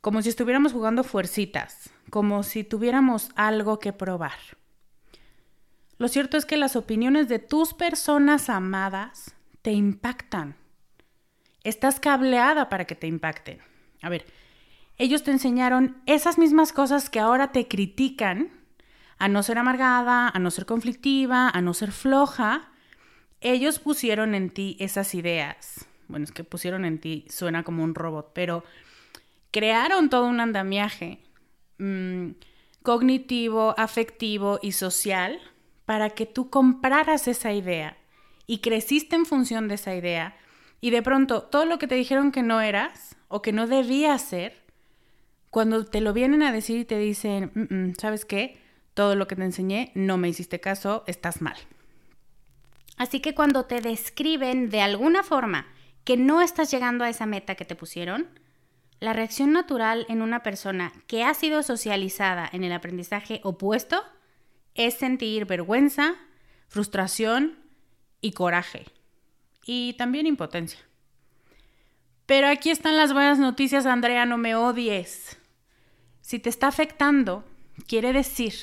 como 0.00 0.22
si 0.22 0.28
estuviéramos 0.28 0.72
jugando 0.72 1.02
fuercitas, 1.02 1.90
como 2.10 2.44
si 2.44 2.62
tuviéramos 2.62 3.30
algo 3.34 3.80
que 3.80 3.92
probar. 3.92 4.38
Lo 5.98 6.08
cierto 6.08 6.36
es 6.36 6.44
que 6.44 6.56
las 6.56 6.76
opiniones 6.76 7.28
de 7.28 7.38
tus 7.38 7.72
personas 7.72 8.50
amadas 8.50 9.34
te 9.62 9.72
impactan. 9.72 10.56
Estás 11.64 12.00
cableada 12.00 12.68
para 12.68 12.84
que 12.84 12.94
te 12.94 13.06
impacten. 13.06 13.58
A 14.02 14.08
ver, 14.08 14.26
ellos 14.98 15.22
te 15.22 15.30
enseñaron 15.30 15.96
esas 16.06 16.38
mismas 16.38 16.72
cosas 16.72 17.08
que 17.08 17.18
ahora 17.18 17.50
te 17.50 17.66
critican, 17.66 18.50
a 19.18 19.28
no 19.28 19.42
ser 19.42 19.58
amargada, 19.58 20.28
a 20.28 20.38
no 20.38 20.50
ser 20.50 20.66
conflictiva, 20.66 21.48
a 21.48 21.62
no 21.62 21.72
ser 21.72 21.92
floja. 21.92 22.70
Ellos 23.40 23.78
pusieron 23.78 24.34
en 24.34 24.50
ti 24.50 24.76
esas 24.78 25.14
ideas. 25.14 25.86
Bueno, 26.08 26.24
es 26.24 26.32
que 26.32 26.44
pusieron 26.44 26.84
en 26.84 27.00
ti, 27.00 27.26
suena 27.30 27.64
como 27.64 27.82
un 27.82 27.94
robot, 27.94 28.32
pero 28.34 28.62
crearon 29.50 30.10
todo 30.10 30.26
un 30.26 30.40
andamiaje 30.40 31.20
mm, 31.78 32.32
cognitivo, 32.82 33.74
afectivo 33.78 34.58
y 34.62 34.72
social 34.72 35.40
para 35.86 36.10
que 36.10 36.26
tú 36.26 36.50
compraras 36.50 37.28
esa 37.28 37.52
idea 37.52 37.96
y 38.46 38.58
creciste 38.58 39.16
en 39.16 39.24
función 39.24 39.68
de 39.68 39.76
esa 39.76 39.94
idea 39.94 40.36
y 40.80 40.90
de 40.90 41.02
pronto 41.02 41.42
todo 41.42 41.64
lo 41.64 41.78
que 41.78 41.86
te 41.86 41.94
dijeron 41.94 42.32
que 42.32 42.42
no 42.42 42.60
eras 42.60 43.16
o 43.28 43.40
que 43.40 43.52
no 43.52 43.66
debías 43.66 44.22
ser, 44.22 44.62
cuando 45.50 45.86
te 45.86 46.00
lo 46.00 46.12
vienen 46.12 46.42
a 46.42 46.52
decir 46.52 46.78
y 46.78 46.84
te 46.84 46.98
dicen, 46.98 47.50
mm, 47.54 47.74
mm, 47.74 47.94
¿sabes 47.98 48.24
qué? 48.24 48.60
Todo 48.94 49.14
lo 49.14 49.26
que 49.26 49.36
te 49.36 49.44
enseñé, 49.44 49.90
no 49.94 50.18
me 50.18 50.28
hiciste 50.28 50.60
caso, 50.60 51.02
estás 51.06 51.40
mal. 51.40 51.56
Así 52.96 53.20
que 53.20 53.34
cuando 53.34 53.64
te 53.64 53.80
describen 53.80 54.70
de 54.70 54.80
alguna 54.80 55.22
forma 55.22 55.66
que 56.04 56.16
no 56.16 56.40
estás 56.40 56.70
llegando 56.70 57.04
a 57.04 57.08
esa 57.08 57.26
meta 57.26 57.54
que 57.54 57.64
te 57.64 57.74
pusieron, 57.74 58.28
la 59.00 59.12
reacción 59.12 59.52
natural 59.52 60.06
en 60.08 60.22
una 60.22 60.42
persona 60.42 60.92
que 61.06 61.24
ha 61.24 61.34
sido 61.34 61.62
socializada 61.62 62.48
en 62.50 62.64
el 62.64 62.72
aprendizaje 62.72 63.40
opuesto 63.42 64.02
es 64.76 64.94
sentir 64.94 65.46
vergüenza, 65.46 66.14
frustración 66.68 67.58
y 68.20 68.32
coraje. 68.32 68.86
Y 69.64 69.94
también 69.94 70.26
impotencia. 70.26 70.78
Pero 72.26 72.48
aquí 72.48 72.70
están 72.70 72.96
las 72.96 73.12
buenas 73.12 73.38
noticias, 73.38 73.86
Andrea, 73.86 74.26
no 74.26 74.36
me 74.36 74.54
odies. 74.54 75.38
Si 76.20 76.38
te 76.38 76.48
está 76.48 76.66
afectando, 76.66 77.44
quiere 77.86 78.12
decir 78.12 78.54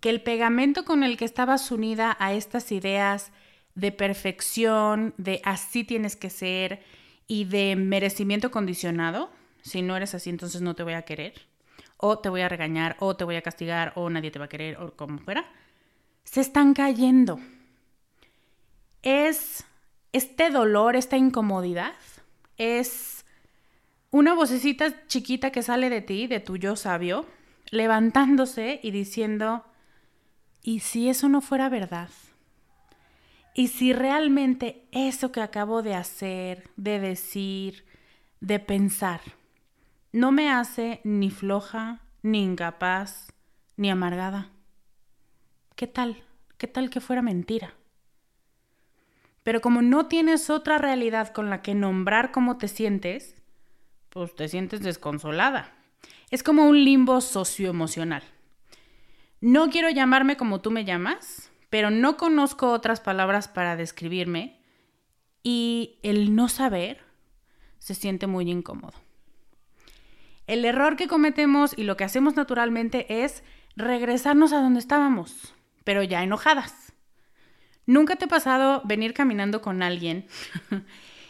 que 0.00 0.10
el 0.10 0.22
pegamento 0.22 0.84
con 0.84 1.02
el 1.02 1.16
que 1.16 1.24
estabas 1.24 1.70
unida 1.70 2.16
a 2.20 2.34
estas 2.34 2.70
ideas 2.72 3.32
de 3.74 3.92
perfección, 3.92 5.14
de 5.16 5.40
así 5.44 5.84
tienes 5.84 6.16
que 6.16 6.30
ser 6.30 6.82
y 7.26 7.44
de 7.44 7.74
merecimiento 7.76 8.50
condicionado, 8.50 9.30
si 9.62 9.82
no 9.82 9.96
eres 9.96 10.14
así 10.14 10.30
entonces 10.30 10.60
no 10.60 10.74
te 10.74 10.82
voy 10.82 10.94
a 10.94 11.02
querer, 11.02 11.47
o 11.98 12.18
te 12.18 12.28
voy 12.28 12.40
a 12.40 12.48
regañar, 12.48 12.96
o 13.00 13.16
te 13.16 13.24
voy 13.24 13.36
a 13.36 13.42
castigar, 13.42 13.92
o 13.96 14.08
nadie 14.08 14.30
te 14.30 14.38
va 14.38 14.46
a 14.46 14.48
querer, 14.48 14.78
o 14.78 14.96
como 14.96 15.18
fuera, 15.18 15.44
se 16.24 16.40
están 16.40 16.72
cayendo. 16.72 17.38
Es 19.02 19.64
este 20.12 20.50
dolor, 20.50 20.96
esta 20.96 21.16
incomodidad, 21.16 21.94
es 22.56 23.24
una 24.10 24.34
vocecita 24.34 25.06
chiquita 25.06 25.50
que 25.50 25.62
sale 25.62 25.90
de 25.90 26.00
ti, 26.00 26.26
de 26.26 26.40
tu 26.40 26.56
yo 26.56 26.76
sabio, 26.76 27.26
levantándose 27.70 28.80
y 28.82 28.90
diciendo, 28.90 29.64
¿y 30.62 30.80
si 30.80 31.08
eso 31.08 31.28
no 31.28 31.40
fuera 31.40 31.68
verdad? 31.68 32.08
¿Y 33.54 33.68
si 33.68 33.92
realmente 33.92 34.86
eso 34.92 35.32
que 35.32 35.40
acabo 35.40 35.82
de 35.82 35.94
hacer, 35.94 36.70
de 36.76 37.00
decir, 37.00 37.84
de 38.40 38.60
pensar, 38.60 39.20
no 40.18 40.32
me 40.32 40.50
hace 40.50 41.00
ni 41.04 41.30
floja, 41.30 42.00
ni 42.22 42.42
incapaz, 42.42 43.32
ni 43.76 43.88
amargada? 43.88 44.50
¿Qué 45.76 45.86
tal? 45.86 46.24
¿Qué 46.56 46.66
tal 46.66 46.90
que 46.90 47.00
fuera 47.00 47.22
mentira? 47.22 47.74
Pero 49.44 49.60
como 49.60 49.80
no 49.80 50.06
tienes 50.06 50.50
otra 50.50 50.76
realidad 50.76 51.32
con 51.32 51.50
la 51.50 51.62
que 51.62 51.76
nombrar 51.76 52.32
cómo 52.32 52.58
te 52.58 52.66
sientes, 52.66 53.40
pues 54.08 54.34
te 54.34 54.48
sientes 54.48 54.80
desconsolada. 54.80 55.72
Es 56.30 56.42
como 56.42 56.66
un 56.66 56.84
limbo 56.84 57.20
socioemocional. 57.20 58.24
No 59.40 59.70
quiero 59.70 59.88
llamarme 59.88 60.36
como 60.36 60.60
tú 60.60 60.72
me 60.72 60.84
llamas, 60.84 61.52
pero 61.70 61.90
no 61.90 62.16
conozco 62.16 62.72
otras 62.72 63.00
palabras 63.00 63.46
para 63.46 63.76
describirme 63.76 64.60
y 65.44 66.00
el 66.02 66.34
no 66.34 66.48
saber 66.48 67.04
se 67.78 67.94
siente 67.94 68.26
muy 68.26 68.50
incómodo. 68.50 69.07
El 70.48 70.64
error 70.64 70.96
que 70.96 71.08
cometemos 71.08 71.76
y 71.76 71.84
lo 71.84 71.98
que 71.98 72.04
hacemos 72.04 72.34
naturalmente 72.34 73.22
es 73.22 73.44
regresarnos 73.76 74.54
a 74.54 74.62
donde 74.62 74.80
estábamos, 74.80 75.54
pero 75.84 76.02
ya 76.02 76.22
enojadas. 76.22 76.94
¿Nunca 77.84 78.16
te 78.16 78.24
ha 78.24 78.28
pasado 78.28 78.80
venir 78.86 79.12
caminando 79.12 79.60
con 79.60 79.82
alguien 79.82 80.26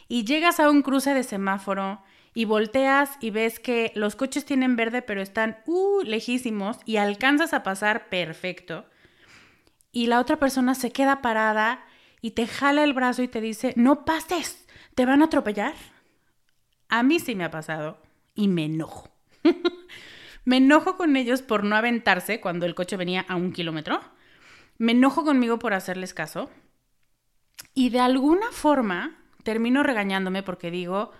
y 0.08 0.24
llegas 0.24 0.60
a 0.60 0.70
un 0.70 0.82
cruce 0.82 1.14
de 1.14 1.24
semáforo 1.24 2.00
y 2.32 2.44
volteas 2.44 3.10
y 3.20 3.30
ves 3.30 3.58
que 3.58 3.90
los 3.96 4.14
coches 4.14 4.44
tienen 4.44 4.76
verde 4.76 5.02
pero 5.02 5.20
están 5.20 5.58
uh, 5.66 6.00
lejísimos 6.02 6.78
y 6.84 6.98
alcanzas 6.98 7.54
a 7.54 7.64
pasar 7.64 8.08
perfecto? 8.10 8.86
Y 9.90 10.06
la 10.06 10.20
otra 10.20 10.36
persona 10.36 10.76
se 10.76 10.92
queda 10.92 11.22
parada 11.22 11.84
y 12.20 12.32
te 12.32 12.46
jala 12.46 12.84
el 12.84 12.92
brazo 12.92 13.24
y 13.24 13.28
te 13.28 13.40
dice, 13.40 13.72
no 13.74 14.04
pases, 14.04 14.68
te 14.94 15.06
van 15.06 15.22
a 15.22 15.24
atropellar. 15.24 15.74
A 16.88 17.02
mí 17.02 17.18
sí 17.18 17.34
me 17.34 17.42
ha 17.42 17.50
pasado 17.50 18.07
y 18.38 18.46
me 18.46 18.66
enojo. 18.66 19.10
me 20.44 20.58
enojo 20.58 20.96
con 20.96 21.16
ellos 21.16 21.42
por 21.42 21.64
no 21.64 21.74
aventarse 21.74 22.40
cuando 22.40 22.66
el 22.66 22.76
coche 22.76 22.96
venía 22.96 23.26
a 23.28 23.34
un 23.34 23.52
kilómetro. 23.52 24.00
Me 24.78 24.92
enojo 24.92 25.24
conmigo 25.24 25.58
por 25.58 25.74
hacerles 25.74 26.14
caso. 26.14 26.48
Y 27.74 27.90
de 27.90 27.98
alguna 27.98 28.52
forma 28.52 29.18
termino 29.42 29.82
regañándome 29.82 30.44
porque 30.44 30.70
digo, 30.70 31.10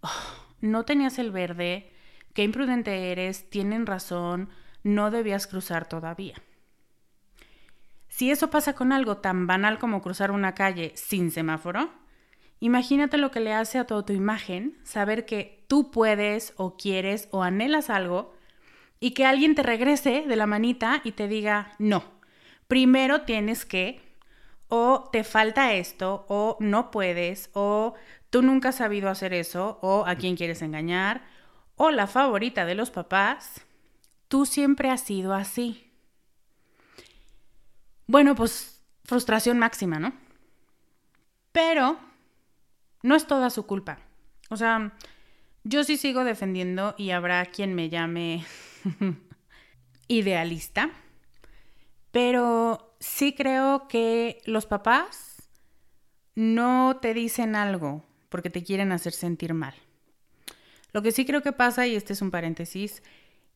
oh, 0.00 0.46
no 0.60 0.84
tenías 0.84 1.18
el 1.18 1.32
verde, 1.32 1.92
qué 2.34 2.44
imprudente 2.44 3.10
eres, 3.10 3.50
tienen 3.50 3.84
razón, 3.84 4.48
no 4.84 5.10
debías 5.10 5.48
cruzar 5.48 5.88
todavía. 5.88 6.36
Si 8.06 8.30
eso 8.30 8.48
pasa 8.48 8.74
con 8.74 8.92
algo 8.92 9.16
tan 9.16 9.48
banal 9.48 9.80
como 9.80 10.02
cruzar 10.02 10.30
una 10.30 10.54
calle 10.54 10.92
sin 10.94 11.32
semáforo, 11.32 11.90
imagínate 12.60 13.16
lo 13.16 13.30
que 13.30 13.40
le 13.40 13.52
hace 13.52 13.78
a 13.78 13.86
tu 13.86 14.12
imagen 14.12 14.78
saber 14.84 15.26
que 15.26 15.64
tú 15.66 15.90
puedes 15.90 16.52
o 16.56 16.76
quieres 16.76 17.28
o 17.32 17.42
anhelas 17.42 17.90
algo 17.90 18.34
y 19.00 19.12
que 19.12 19.24
alguien 19.24 19.54
te 19.54 19.62
regrese 19.62 20.24
de 20.26 20.36
la 20.36 20.46
manita 20.46 21.00
y 21.04 21.12
te 21.12 21.26
diga, 21.26 21.72
no, 21.78 22.04
primero 22.68 23.22
tienes 23.22 23.64
que, 23.64 24.00
o 24.68 25.08
te 25.10 25.24
falta 25.24 25.72
esto, 25.72 26.26
o 26.28 26.56
no 26.60 26.90
puedes, 26.90 27.50
o 27.54 27.94
tú 28.28 28.42
nunca 28.42 28.68
has 28.68 28.76
sabido 28.76 29.08
hacer 29.08 29.32
eso, 29.32 29.78
o 29.80 30.04
a 30.06 30.14
quién 30.16 30.36
quieres 30.36 30.62
engañar, 30.62 31.24
o 31.76 31.90
la 31.90 32.06
favorita 32.06 32.66
de 32.66 32.74
los 32.74 32.90
papás, 32.90 33.62
tú 34.28 34.44
siempre 34.44 34.90
has 34.90 35.00
sido 35.00 35.32
así. 35.34 35.90
Bueno, 38.06 38.34
pues 38.34 38.82
frustración 39.04 39.58
máxima, 39.58 39.98
¿no? 39.98 40.12
Pero 41.52 41.98
no 43.02 43.14
es 43.14 43.26
toda 43.26 43.50
su 43.50 43.66
culpa. 43.66 43.98
O 44.50 44.56
sea, 44.56 44.92
yo 45.64 45.84
sí 45.84 45.96
sigo 45.96 46.24
defendiendo 46.24 46.94
y 46.96 47.10
habrá 47.10 47.44
quien 47.46 47.74
me 47.74 47.88
llame 47.88 48.44
idealista, 50.08 50.90
pero 52.10 52.94
sí 52.98 53.34
creo 53.34 53.88
que 53.88 54.40
los 54.44 54.66
papás 54.66 55.50
no 56.34 56.98
te 57.00 57.14
dicen 57.14 57.56
algo 57.56 58.04
porque 58.28 58.50
te 58.50 58.62
quieren 58.62 58.92
hacer 58.92 59.12
sentir 59.12 59.54
mal. 59.54 59.74
Lo 60.92 61.02
que 61.02 61.12
sí 61.12 61.24
creo 61.24 61.42
que 61.42 61.52
pasa, 61.52 61.86
y 61.86 61.94
este 61.94 62.12
es 62.12 62.22
un 62.22 62.30
paréntesis, 62.30 63.02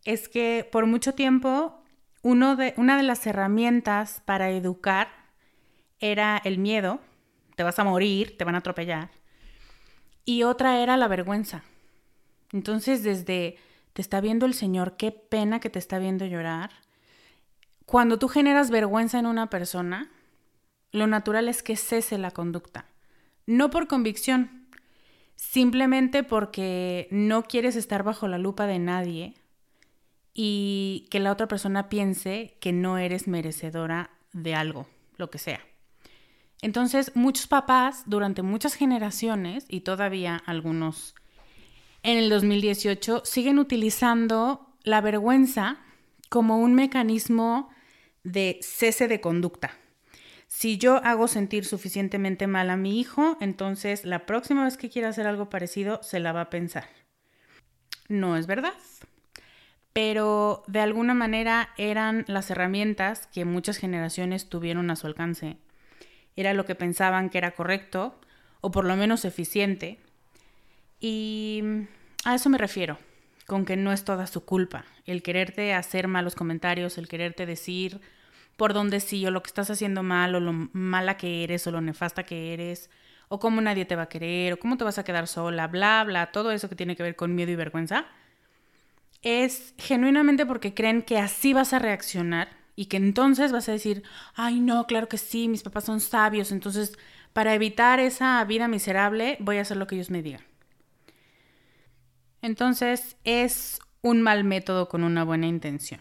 es 0.04 0.28
que 0.28 0.68
por 0.70 0.86
mucho 0.86 1.14
tiempo 1.14 1.82
de, 2.22 2.74
una 2.76 2.96
de 2.96 3.02
las 3.02 3.26
herramientas 3.26 4.22
para 4.24 4.50
educar 4.50 5.08
era 6.00 6.40
el 6.44 6.58
miedo, 6.58 7.00
te 7.56 7.62
vas 7.62 7.78
a 7.78 7.84
morir, 7.84 8.36
te 8.36 8.44
van 8.44 8.54
a 8.54 8.58
atropellar, 8.58 9.10
y 10.24 10.42
otra 10.42 10.80
era 10.80 10.96
la 10.96 11.08
vergüenza. 11.08 11.62
Entonces, 12.52 13.02
desde 13.02 13.56
te 13.92 14.02
está 14.02 14.20
viendo 14.20 14.46
el 14.46 14.54
Señor, 14.54 14.96
qué 14.96 15.12
pena 15.12 15.60
que 15.60 15.70
te 15.70 15.78
está 15.78 15.98
viendo 15.98 16.26
llorar. 16.26 16.70
Cuando 17.86 18.18
tú 18.18 18.28
generas 18.28 18.70
vergüenza 18.70 19.18
en 19.18 19.26
una 19.26 19.50
persona, 19.50 20.10
lo 20.90 21.06
natural 21.06 21.48
es 21.48 21.62
que 21.62 21.76
cese 21.76 22.18
la 22.18 22.30
conducta. 22.30 22.86
No 23.46 23.70
por 23.70 23.86
convicción, 23.86 24.68
simplemente 25.36 26.22
porque 26.22 27.08
no 27.10 27.44
quieres 27.44 27.76
estar 27.76 28.02
bajo 28.02 28.28
la 28.28 28.38
lupa 28.38 28.66
de 28.66 28.78
nadie 28.78 29.34
y 30.32 31.06
que 31.10 31.20
la 31.20 31.30
otra 31.30 31.46
persona 31.46 31.88
piense 31.88 32.56
que 32.60 32.72
no 32.72 32.98
eres 32.98 33.28
merecedora 33.28 34.10
de 34.32 34.54
algo, 34.54 34.86
lo 35.16 35.30
que 35.30 35.38
sea. 35.38 35.60
Entonces, 36.62 37.12
muchos 37.14 37.46
papás 37.46 38.04
durante 38.06 38.42
muchas 38.42 38.74
generaciones 38.74 39.66
y 39.68 39.80
todavía 39.80 40.42
algunos 40.46 41.14
en 42.02 42.18
el 42.18 42.30
2018 42.30 43.22
siguen 43.24 43.58
utilizando 43.58 44.66
la 44.82 45.00
vergüenza 45.00 45.78
como 46.28 46.58
un 46.58 46.74
mecanismo 46.74 47.70
de 48.22 48.58
cese 48.62 49.08
de 49.08 49.20
conducta. 49.20 49.72
Si 50.46 50.78
yo 50.78 50.96
hago 51.04 51.28
sentir 51.28 51.64
suficientemente 51.64 52.46
mal 52.46 52.70
a 52.70 52.76
mi 52.76 53.00
hijo, 53.00 53.36
entonces 53.40 54.04
la 54.04 54.26
próxima 54.26 54.64
vez 54.64 54.76
que 54.76 54.90
quiera 54.90 55.08
hacer 55.08 55.26
algo 55.26 55.50
parecido 55.50 56.02
se 56.02 56.20
la 56.20 56.32
va 56.32 56.42
a 56.42 56.50
pensar. 56.50 56.84
No 58.08 58.36
es 58.36 58.46
verdad 58.46 58.74
pero 59.94 60.64
de 60.66 60.80
alguna 60.80 61.14
manera 61.14 61.70
eran 61.78 62.24
las 62.26 62.50
herramientas 62.50 63.28
que 63.28 63.46
muchas 63.46 63.78
generaciones 63.78 64.48
tuvieron 64.48 64.90
a 64.90 64.96
su 64.96 65.06
alcance. 65.06 65.56
Era 66.36 66.54
lo 66.54 66.64
que 66.64 66.74
pensaban 66.74 67.30
que 67.30 67.38
era 67.38 67.52
correcto, 67.52 68.18
o 68.60 68.70
por 68.70 68.84
lo 68.84 68.96
menos 68.96 69.24
eficiente. 69.24 69.98
Y 71.00 71.62
a 72.24 72.34
eso 72.34 72.48
me 72.48 72.58
refiero, 72.58 72.98
con 73.46 73.64
que 73.64 73.76
no 73.76 73.92
es 73.92 74.04
toda 74.04 74.26
su 74.26 74.44
culpa. 74.44 74.84
El 75.06 75.22
quererte 75.22 75.74
hacer 75.74 76.08
malos 76.08 76.34
comentarios, 76.34 76.98
el 76.98 77.08
quererte 77.08 77.46
decir 77.46 78.00
por 78.56 78.72
dónde 78.72 79.00
sí, 79.00 79.26
o 79.26 79.30
lo 79.30 79.42
que 79.42 79.48
estás 79.48 79.70
haciendo 79.70 80.02
mal, 80.02 80.34
o 80.34 80.40
lo 80.40 80.52
mala 80.72 81.16
que 81.16 81.42
eres, 81.42 81.66
o 81.66 81.72
lo 81.72 81.80
nefasta 81.80 82.22
que 82.22 82.52
eres, 82.54 82.88
o 83.28 83.40
cómo 83.40 83.60
nadie 83.60 83.84
te 83.84 83.96
va 83.96 84.02
a 84.02 84.08
querer, 84.08 84.52
o 84.52 84.58
cómo 84.58 84.76
te 84.76 84.84
vas 84.84 84.98
a 84.98 85.04
quedar 85.04 85.26
sola, 85.26 85.66
bla, 85.66 86.04
bla, 86.04 86.30
todo 86.30 86.52
eso 86.52 86.68
que 86.68 86.76
tiene 86.76 86.94
que 86.94 87.02
ver 87.02 87.16
con 87.16 87.34
miedo 87.34 87.50
y 87.50 87.56
vergüenza 87.56 88.06
es 89.22 89.74
genuinamente 89.78 90.46
porque 90.46 90.74
creen 90.74 91.02
que 91.02 91.18
así 91.18 91.52
vas 91.52 91.72
a 91.72 91.78
reaccionar 91.78 92.48
y 92.76 92.86
que 92.86 92.96
entonces 92.96 93.52
vas 93.52 93.68
a 93.68 93.72
decir, 93.72 94.02
ay 94.34 94.60
no, 94.60 94.86
claro 94.86 95.08
que 95.08 95.18
sí, 95.18 95.48
mis 95.48 95.62
papás 95.62 95.84
son 95.84 96.00
sabios, 96.00 96.52
entonces 96.52 96.96
para 97.32 97.54
evitar 97.54 98.00
esa 98.00 98.44
vida 98.44 98.68
miserable 98.68 99.36
voy 99.40 99.58
a 99.58 99.62
hacer 99.62 99.76
lo 99.76 99.86
que 99.86 99.96
ellos 99.96 100.10
me 100.10 100.22
digan. 100.22 100.42
Entonces 102.42 103.16
es 103.24 103.78
un 104.02 104.22
mal 104.22 104.44
método 104.44 104.88
con 104.88 105.02
una 105.02 105.24
buena 105.24 105.46
intención. 105.46 106.00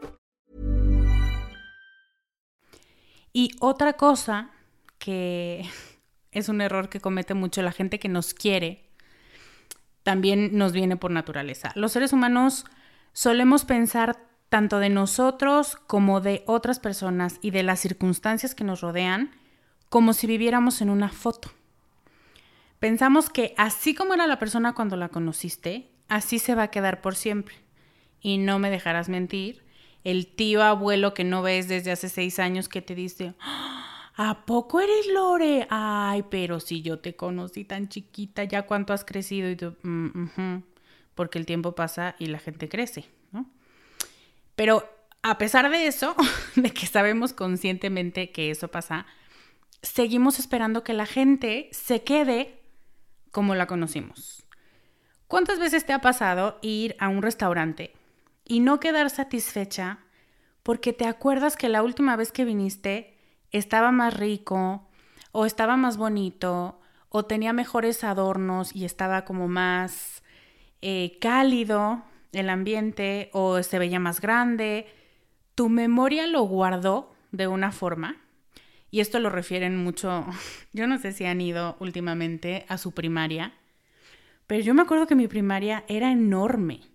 Y 3.33 3.51
otra 3.59 3.93
cosa 3.93 4.51
que 4.97 5.65
es 6.31 6.49
un 6.49 6.61
error 6.61 6.89
que 6.89 7.01
comete 7.01 7.33
mucho 7.33 7.61
la 7.61 7.71
gente 7.71 7.99
que 7.99 8.09
nos 8.09 8.33
quiere, 8.33 8.89
también 10.03 10.57
nos 10.57 10.71
viene 10.71 10.97
por 10.97 11.11
naturaleza. 11.11 11.71
Los 11.75 11.91
seres 11.91 12.13
humanos 12.13 12.65
solemos 13.13 13.65
pensar 13.65 14.17
tanto 14.49 14.79
de 14.79 14.89
nosotros 14.89 15.77
como 15.87 16.19
de 16.21 16.43
otras 16.45 16.79
personas 16.79 17.37
y 17.41 17.51
de 17.51 17.63
las 17.63 17.79
circunstancias 17.79 18.55
que 18.55 18.63
nos 18.63 18.81
rodean 18.81 19.31
como 19.89 20.13
si 20.13 20.27
viviéramos 20.27 20.81
en 20.81 20.89
una 20.89 21.09
foto. 21.09 21.51
Pensamos 22.79 23.29
que 23.29 23.53
así 23.57 23.93
como 23.93 24.13
era 24.13 24.25
la 24.27 24.39
persona 24.39 24.73
cuando 24.73 24.97
la 24.97 25.09
conociste, 25.09 25.91
así 26.07 26.39
se 26.39 26.55
va 26.55 26.63
a 26.63 26.71
quedar 26.71 27.01
por 27.01 27.15
siempre. 27.15 27.55
Y 28.19 28.37
no 28.37 28.57
me 28.57 28.69
dejarás 28.69 29.07
mentir, 29.07 29.60
el 30.03 30.27
tío 30.27 30.63
abuelo 30.63 31.13
que 31.13 31.23
no 31.23 31.41
ves 31.41 31.67
desde 31.67 31.91
hace 31.91 32.09
seis 32.09 32.39
años 32.39 32.69
que 32.69 32.81
te 32.81 32.95
dice, 32.95 33.35
¿A 34.15 34.45
poco 34.45 34.79
eres 34.79 35.07
Lore? 35.07 35.67
Ay, 35.69 36.23
pero 36.29 36.59
si 36.59 36.81
yo 36.81 36.99
te 36.99 37.15
conocí 37.15 37.63
tan 37.63 37.87
chiquita, 37.87 38.43
ya 38.43 38.67
cuánto 38.67 38.93
has 38.93 39.05
crecido 39.05 39.49
y 39.49 39.55
tú, 39.55 39.75
mm, 39.81 40.57
porque 41.15 41.39
el 41.39 41.45
tiempo 41.45 41.73
pasa 41.73 42.15
y 42.19 42.27
la 42.27 42.39
gente 42.39 42.67
crece, 42.67 43.05
¿no? 43.31 43.49
Pero 44.55 44.87
a 45.23 45.37
pesar 45.37 45.69
de 45.69 45.87
eso, 45.87 46.15
de 46.55 46.71
que 46.71 46.87
sabemos 46.87 47.33
conscientemente 47.33 48.31
que 48.31 48.51
eso 48.51 48.67
pasa, 48.67 49.05
seguimos 49.81 50.39
esperando 50.39 50.83
que 50.83 50.93
la 50.93 51.05
gente 51.05 51.69
se 51.71 52.03
quede 52.03 52.59
como 53.31 53.55
la 53.55 53.65
conocimos. 53.65 54.45
¿Cuántas 55.27 55.59
veces 55.59 55.85
te 55.85 55.93
ha 55.93 55.99
pasado 55.99 56.59
ir 56.61 56.95
a 56.99 57.07
un 57.07 57.21
restaurante 57.21 57.93
y 58.51 58.59
no 58.59 58.81
quedar 58.81 59.09
satisfecha 59.09 59.99
porque 60.61 60.91
te 60.91 61.05
acuerdas 61.05 61.55
que 61.55 61.69
la 61.69 61.83
última 61.83 62.17
vez 62.17 62.33
que 62.33 62.43
viniste 62.43 63.15
estaba 63.51 63.93
más 63.93 64.13
rico 64.17 64.89
o 65.31 65.45
estaba 65.45 65.77
más 65.77 65.95
bonito 65.95 66.81
o 67.07 67.23
tenía 67.23 67.53
mejores 67.53 68.03
adornos 68.03 68.75
y 68.75 68.83
estaba 68.83 69.23
como 69.23 69.47
más 69.47 70.21
eh, 70.81 71.17
cálido 71.21 72.03
el 72.33 72.49
ambiente 72.49 73.29
o 73.31 73.63
se 73.63 73.79
veía 73.79 74.01
más 74.01 74.19
grande? 74.19 74.85
Tu 75.55 75.69
memoria 75.69 76.27
lo 76.27 76.41
guardó 76.41 77.15
de 77.31 77.47
una 77.47 77.71
forma 77.71 78.17
y 78.89 78.99
esto 78.99 79.21
lo 79.21 79.29
refieren 79.29 79.77
mucho, 79.77 80.25
yo 80.73 80.87
no 80.87 80.97
sé 80.97 81.13
si 81.13 81.23
han 81.23 81.39
ido 81.39 81.77
últimamente 81.79 82.65
a 82.67 82.77
su 82.77 82.91
primaria, 82.91 83.53
pero 84.45 84.61
yo 84.61 84.73
me 84.73 84.81
acuerdo 84.81 85.07
que 85.07 85.15
mi 85.15 85.29
primaria 85.29 85.85
era 85.87 86.11
enorme. 86.11 86.90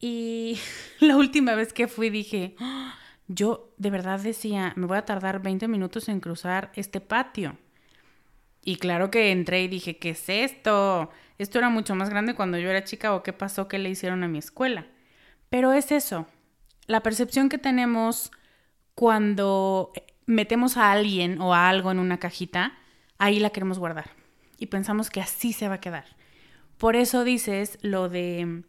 Y 0.00 0.58
la 1.00 1.16
última 1.16 1.54
vez 1.54 1.72
que 1.72 1.86
fui 1.86 2.10
dije, 2.10 2.56
¡Ah! 2.58 2.94
yo 3.28 3.72
de 3.76 3.90
verdad 3.90 4.18
decía, 4.18 4.72
me 4.76 4.86
voy 4.86 4.98
a 4.98 5.04
tardar 5.04 5.40
20 5.40 5.68
minutos 5.68 6.08
en 6.08 6.20
cruzar 6.20 6.72
este 6.74 7.00
patio. 7.00 7.56
Y 8.62 8.76
claro 8.76 9.10
que 9.10 9.30
entré 9.30 9.62
y 9.62 9.68
dije, 9.68 9.98
¿qué 9.98 10.10
es 10.10 10.28
esto? 10.28 11.10
Esto 11.38 11.58
era 11.58 11.70
mucho 11.70 11.94
más 11.94 12.10
grande 12.10 12.34
cuando 12.34 12.58
yo 12.58 12.68
era 12.68 12.84
chica 12.84 13.14
o 13.14 13.22
qué 13.22 13.32
pasó 13.32 13.68
que 13.68 13.78
le 13.78 13.88
hicieron 13.88 14.22
a 14.24 14.28
mi 14.28 14.38
escuela. 14.38 14.86
Pero 15.48 15.72
es 15.72 15.92
eso, 15.92 16.26
la 16.86 17.02
percepción 17.02 17.48
que 17.48 17.58
tenemos 17.58 18.30
cuando 18.94 19.92
metemos 20.26 20.76
a 20.76 20.92
alguien 20.92 21.40
o 21.40 21.54
a 21.54 21.68
algo 21.68 21.90
en 21.90 21.98
una 21.98 22.18
cajita, 22.18 22.74
ahí 23.18 23.40
la 23.40 23.50
queremos 23.50 23.78
guardar. 23.78 24.10
Y 24.58 24.66
pensamos 24.66 25.08
que 25.08 25.20
así 25.20 25.52
se 25.52 25.68
va 25.68 25.76
a 25.76 25.80
quedar. 25.80 26.04
Por 26.76 26.96
eso 26.96 27.24
dices 27.24 27.78
lo 27.80 28.08
de 28.08 28.64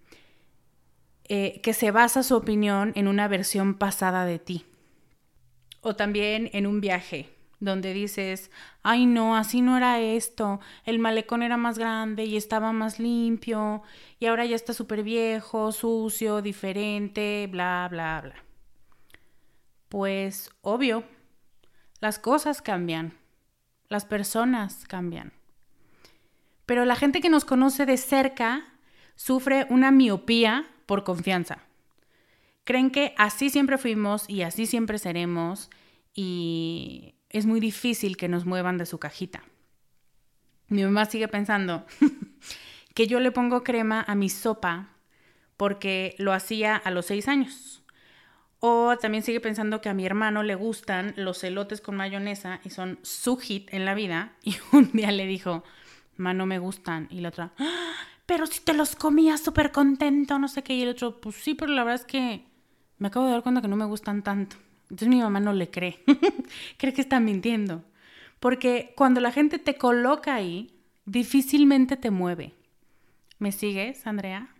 eh, 1.33 1.61
que 1.61 1.71
se 1.71 1.91
basa 1.91 2.23
su 2.23 2.35
opinión 2.35 2.91
en 2.93 3.07
una 3.07 3.29
versión 3.29 3.75
pasada 3.75 4.25
de 4.25 4.37
ti. 4.37 4.65
O 5.79 5.95
también 5.95 6.49
en 6.51 6.67
un 6.67 6.81
viaje, 6.81 7.29
donde 7.61 7.93
dices, 7.93 8.51
ay 8.83 9.05
no, 9.05 9.37
así 9.37 9.61
no 9.61 9.77
era 9.77 10.01
esto, 10.01 10.59
el 10.83 10.99
malecón 10.99 11.41
era 11.41 11.55
más 11.55 11.79
grande 11.79 12.25
y 12.25 12.35
estaba 12.35 12.73
más 12.73 12.99
limpio, 12.99 13.81
y 14.19 14.25
ahora 14.25 14.43
ya 14.43 14.57
está 14.57 14.73
súper 14.73 15.03
viejo, 15.03 15.71
sucio, 15.71 16.41
diferente, 16.41 17.47
bla, 17.49 17.87
bla, 17.89 18.19
bla. 18.19 18.35
Pues 19.87 20.49
obvio, 20.59 21.05
las 22.01 22.19
cosas 22.19 22.61
cambian, 22.61 23.13
las 23.87 24.03
personas 24.03 24.83
cambian. 24.85 25.31
Pero 26.65 26.83
la 26.83 26.97
gente 26.97 27.21
que 27.21 27.29
nos 27.29 27.45
conoce 27.45 27.85
de 27.85 27.95
cerca 27.95 28.65
sufre 29.15 29.65
una 29.69 29.91
miopía 29.91 30.67
por 30.91 31.05
confianza. 31.05 31.59
Creen 32.65 32.91
que 32.91 33.15
así 33.17 33.49
siempre 33.49 33.77
fuimos 33.77 34.25
y 34.27 34.41
así 34.41 34.65
siempre 34.65 34.99
seremos 34.99 35.69
y 36.13 37.15
es 37.29 37.45
muy 37.45 37.61
difícil 37.61 38.17
que 38.17 38.27
nos 38.27 38.45
muevan 38.45 38.77
de 38.77 38.85
su 38.85 38.99
cajita. 38.99 39.41
Mi 40.67 40.83
mamá 40.83 41.05
sigue 41.05 41.29
pensando 41.29 41.85
que 42.93 43.07
yo 43.07 43.21
le 43.21 43.31
pongo 43.31 43.63
crema 43.63 44.03
a 44.05 44.15
mi 44.15 44.27
sopa 44.27 44.89
porque 45.55 46.13
lo 46.17 46.33
hacía 46.33 46.75
a 46.75 46.91
los 46.91 47.05
seis 47.05 47.29
años. 47.29 47.85
O 48.59 48.97
también 48.97 49.23
sigue 49.23 49.39
pensando 49.39 49.79
que 49.79 49.87
a 49.87 49.93
mi 49.93 50.05
hermano 50.05 50.43
le 50.43 50.55
gustan 50.55 51.13
los 51.15 51.41
elotes 51.45 51.79
con 51.79 51.95
mayonesa 51.95 52.59
y 52.65 52.69
son 52.69 52.99
su 53.01 53.37
hit 53.37 53.73
en 53.73 53.85
la 53.85 53.93
vida. 53.93 54.33
Y 54.43 54.57
un 54.73 54.91
día 54.91 55.13
le 55.13 55.25
dijo, 55.25 55.63
ma, 56.17 56.33
no 56.33 56.45
me 56.45 56.59
gustan. 56.59 57.07
Y 57.09 57.21
la 57.21 57.29
otra, 57.29 57.53
¡Ah! 57.57 58.10
Pero 58.31 58.47
si 58.47 58.61
te 58.61 58.73
los 58.73 58.95
comías 58.95 59.41
súper 59.41 59.73
contento, 59.73 60.39
no 60.39 60.47
sé 60.47 60.63
qué. 60.63 60.73
Y 60.73 60.83
el 60.83 60.87
otro, 60.87 61.19
pues 61.19 61.35
sí, 61.35 61.53
pero 61.53 61.73
la 61.73 61.83
verdad 61.83 61.99
es 61.99 62.05
que 62.05 62.45
me 62.97 63.09
acabo 63.09 63.25
de 63.25 63.33
dar 63.33 63.43
cuenta 63.43 63.61
que 63.61 63.67
no 63.67 63.75
me 63.75 63.83
gustan 63.83 64.23
tanto. 64.23 64.55
Entonces 64.83 65.09
mi 65.09 65.19
mamá 65.19 65.41
no 65.41 65.51
le 65.51 65.69
cree. 65.69 66.01
cree 66.77 66.93
que 66.93 67.01
está 67.01 67.19
mintiendo. 67.19 67.83
Porque 68.39 68.93
cuando 68.95 69.19
la 69.19 69.33
gente 69.33 69.59
te 69.59 69.75
coloca 69.75 70.33
ahí, 70.33 70.73
difícilmente 71.03 71.97
te 71.97 72.09
mueve. 72.09 72.53
¿Me 73.37 73.51
sigues, 73.51 74.07
Andrea? 74.07 74.55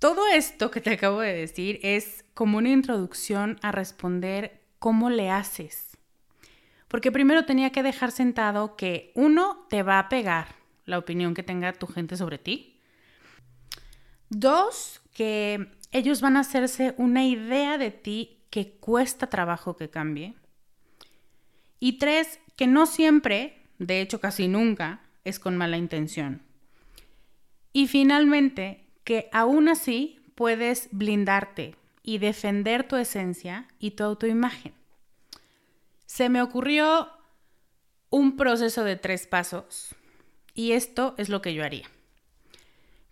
Todo 0.00 0.26
esto 0.26 0.72
que 0.72 0.80
te 0.80 0.90
acabo 0.90 1.20
de 1.20 1.34
decir 1.34 1.78
es 1.84 2.24
como 2.34 2.58
una 2.58 2.70
introducción 2.70 3.60
a 3.62 3.70
responder 3.70 4.60
cómo 4.80 5.08
le 5.08 5.30
haces. 5.30 5.96
Porque 6.88 7.12
primero 7.12 7.44
tenía 7.44 7.70
que 7.70 7.84
dejar 7.84 8.10
sentado 8.10 8.74
que 8.74 9.12
uno 9.14 9.68
te 9.70 9.84
va 9.84 10.00
a 10.00 10.08
pegar 10.08 10.61
la 10.84 10.98
opinión 10.98 11.34
que 11.34 11.42
tenga 11.42 11.72
tu 11.72 11.86
gente 11.86 12.16
sobre 12.16 12.38
ti. 12.38 12.80
Dos, 14.28 15.00
que 15.14 15.70
ellos 15.90 16.20
van 16.20 16.36
a 16.36 16.40
hacerse 16.40 16.94
una 16.96 17.24
idea 17.24 17.78
de 17.78 17.90
ti 17.90 18.38
que 18.50 18.72
cuesta 18.72 19.28
trabajo 19.28 19.76
que 19.76 19.90
cambie. 19.90 20.34
Y 21.80 21.98
tres, 21.98 22.40
que 22.56 22.66
no 22.66 22.86
siempre, 22.86 23.62
de 23.78 24.00
hecho 24.00 24.20
casi 24.20 24.48
nunca, 24.48 25.00
es 25.24 25.38
con 25.38 25.56
mala 25.56 25.76
intención. 25.76 26.42
Y 27.72 27.88
finalmente, 27.88 28.86
que 29.04 29.28
aún 29.32 29.68
así 29.68 30.20
puedes 30.34 30.88
blindarte 30.92 31.76
y 32.02 32.18
defender 32.18 32.86
tu 32.86 32.96
esencia 32.96 33.68
y 33.78 33.92
tu 33.92 34.04
autoimagen. 34.04 34.74
Se 36.06 36.28
me 36.28 36.42
ocurrió 36.42 37.08
un 38.10 38.36
proceso 38.36 38.84
de 38.84 38.96
tres 38.96 39.26
pasos 39.26 39.94
y 40.54 40.72
esto 40.72 41.14
es 41.18 41.28
lo 41.28 41.42
que 41.42 41.54
yo 41.54 41.64
haría. 41.64 41.88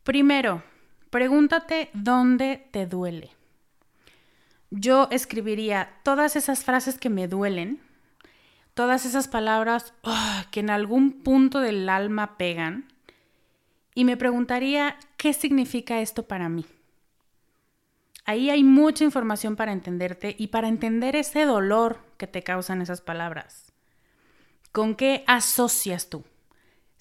Primero, 0.05 0.63
pregúntate 1.11 1.91
dónde 1.93 2.69
te 2.71 2.87
duele. 2.87 3.31
Yo 4.71 5.09
escribiría 5.11 5.91
todas 6.05 6.37
esas 6.37 6.65
frases 6.65 6.99
que 6.99 7.11
me 7.11 7.29
duelen, 7.29 7.81
todas 8.75 9.05
esas 9.05 9.29
palabras 9.29 9.95
ah, 10.05 10.47
que 10.51 10.61
en 10.61 10.71
algún 10.71 11.23
punto 11.23 11.61
del 11.61 11.89
alma 11.89 12.39
pegan 12.39 12.87
y 13.95 14.05
me 14.05 14.17
preguntaría, 14.17 14.97
¿qué 15.17 15.33
significa 15.33 16.01
esto 16.01 16.29
para 16.29 16.49
mí? 16.49 16.65
Ahí 18.25 18.49
hay 18.49 18.63
mucha 18.63 19.03
información 19.03 19.57
para 19.57 19.73
entenderte 19.73 20.37
y 20.39 20.49
para 20.49 20.69
entender 20.69 21.17
ese 21.17 21.45
dolor 21.45 21.99
que 22.17 22.29
te 22.29 22.43
causan 22.43 22.81
esas 22.81 23.01
palabras. 23.01 23.73
¿Con 24.71 24.95
qué 24.95 25.25
asocias 25.27 26.09
tú? 26.09 26.23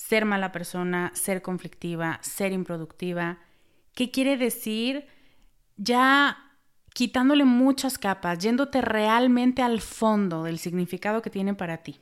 Ser 0.10 0.26
mala 0.26 0.52
persona, 0.52 1.12
ser 1.14 1.44
conflictiva, 1.44 2.18
ser 2.24 2.52
improductiva. 2.52 3.38
¿Qué 3.94 4.10
quiere 4.10 4.38
decir? 4.38 5.06
Ya 5.78 6.52
quitándole 6.96 7.46
muchas 7.46 8.00
capas, 8.00 8.40
yéndote 8.40 8.82
realmente 8.82 9.62
al 9.62 9.82
fondo 9.82 10.42
del 10.42 10.58
significado 10.58 11.22
que 11.22 11.30
tiene 11.30 11.54
para 11.54 11.84
ti. 11.84 12.00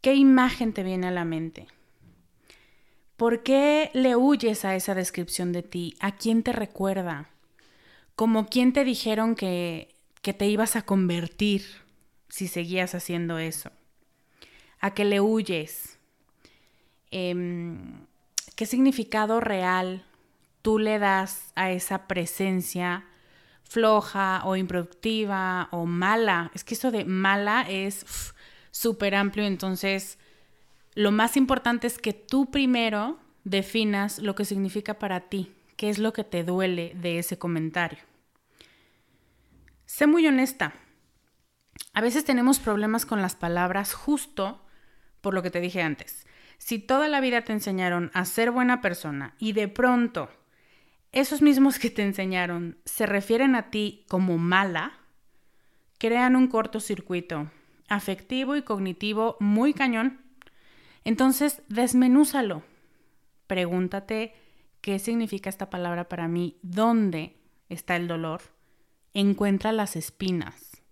¿Qué 0.00 0.14
imagen 0.14 0.72
te 0.72 0.82
viene 0.82 1.08
a 1.08 1.10
la 1.10 1.26
mente? 1.26 1.66
¿Por 3.18 3.42
qué 3.42 3.90
le 3.92 4.16
huyes 4.16 4.64
a 4.64 4.74
esa 4.74 4.94
descripción 4.94 5.52
de 5.52 5.62
ti? 5.62 5.96
¿A 6.00 6.16
quién 6.16 6.42
te 6.42 6.52
recuerda? 6.52 7.28
¿Como 8.14 8.46
quién 8.46 8.72
te 8.72 8.84
dijeron 8.84 9.34
que, 9.34 9.94
que 10.22 10.32
te 10.32 10.46
ibas 10.46 10.76
a 10.76 10.86
convertir 10.86 11.62
si 12.30 12.48
seguías 12.48 12.94
haciendo 12.94 13.38
eso? 13.38 13.70
¿A 14.80 14.94
qué 14.94 15.04
le 15.04 15.20
huyes? 15.20 15.99
Em, 17.10 18.06
¿Qué 18.60 18.66
significado 18.66 19.40
real 19.40 20.04
tú 20.60 20.78
le 20.78 20.98
das 20.98 21.52
a 21.54 21.70
esa 21.70 22.06
presencia 22.06 23.06
floja 23.64 24.42
o 24.44 24.54
improductiva 24.54 25.68
o 25.70 25.86
mala? 25.86 26.50
Es 26.54 26.62
que 26.62 26.74
eso 26.74 26.90
de 26.90 27.06
mala 27.06 27.62
es 27.62 28.34
súper 28.70 29.14
amplio, 29.14 29.46
entonces 29.46 30.18
lo 30.94 31.10
más 31.10 31.38
importante 31.38 31.86
es 31.86 31.98
que 31.98 32.12
tú 32.12 32.50
primero 32.50 33.18
definas 33.44 34.18
lo 34.18 34.34
que 34.34 34.44
significa 34.44 34.98
para 34.98 35.20
ti, 35.20 35.52
qué 35.76 35.88
es 35.88 35.98
lo 35.98 36.12
que 36.12 36.24
te 36.24 36.44
duele 36.44 36.92
de 36.96 37.18
ese 37.18 37.38
comentario. 37.38 38.00
Sé 39.86 40.06
muy 40.06 40.26
honesta. 40.26 40.74
A 41.94 42.00
veces 42.00 42.24
tenemos 42.24 42.58
problemas 42.58 43.06
con 43.06 43.22
las 43.22 43.36
palabras 43.36 43.94
justo 43.94 44.60
por 45.20 45.32
lo 45.32 45.42
que 45.42 45.50
te 45.50 45.60
dije 45.60 45.80
antes. 45.80 46.26
Si 46.60 46.78
toda 46.78 47.08
la 47.08 47.20
vida 47.20 47.40
te 47.42 47.52
enseñaron 47.52 48.10
a 48.12 48.24
ser 48.24 48.50
buena 48.52 48.80
persona 48.80 49.34
y 49.38 49.54
de 49.54 49.66
pronto 49.66 50.28
esos 51.10 51.42
mismos 51.42 51.78
que 51.80 51.90
te 51.90 52.02
enseñaron 52.02 52.78
se 52.84 53.06
refieren 53.06 53.56
a 53.56 53.70
ti 53.70 54.04
como 54.08 54.38
mala, 54.38 54.92
crean 55.98 56.36
un 56.36 56.46
cortocircuito 56.48 57.50
afectivo 57.88 58.54
y 58.54 58.62
cognitivo 58.62 59.36
muy 59.40 59.74
cañón 59.74 60.20
entonces, 61.04 61.62
desmenúzalo. 61.68 62.62
Pregúntate 63.46 64.34
qué 64.80 64.98
significa 64.98 65.50
esta 65.50 65.70
palabra 65.70 66.08
para 66.08 66.28
mí, 66.28 66.58
dónde 66.62 67.36
está 67.68 67.96
el 67.96 68.08
dolor 68.08 68.42
encuentra 69.12 69.72
las 69.72 69.96
espinas. 69.96 70.82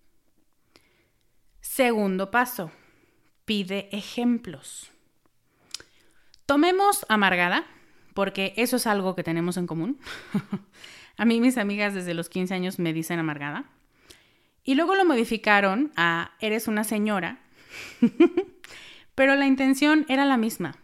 Segundo 1.61 2.33
paso, 2.33 2.73
pide 3.45 3.89
ejemplos. 3.97 4.91
Tomemos 6.49 7.05
amargada, 7.11 7.67
porque 8.15 8.55
eso 8.57 8.77
es 8.77 8.87
algo 8.87 9.15
que 9.15 9.23
tenemos 9.23 9.59
en 9.59 9.67
común. 9.67 9.99
a 11.19 11.27
mí 11.27 11.43
mis 11.43 11.59
amigas 11.59 11.93
desde 11.93 12.15
los 12.15 12.31
15 12.31 12.55
años 12.55 12.79
me 12.79 12.95
dicen 12.95 13.19
amargada. 13.19 13.67
Y 14.65 14.75
luego 14.75 14.95
lo 14.95 15.05
modificaron 15.05 15.93
a 15.95 16.31
eres 16.41 16.67
una 16.67 16.85
señora. 16.85 17.41
Pero 19.15 19.37
la 19.37 19.45
intención 19.45 20.07
era 20.09 20.25
la 20.25 20.39
misma. 20.39 20.77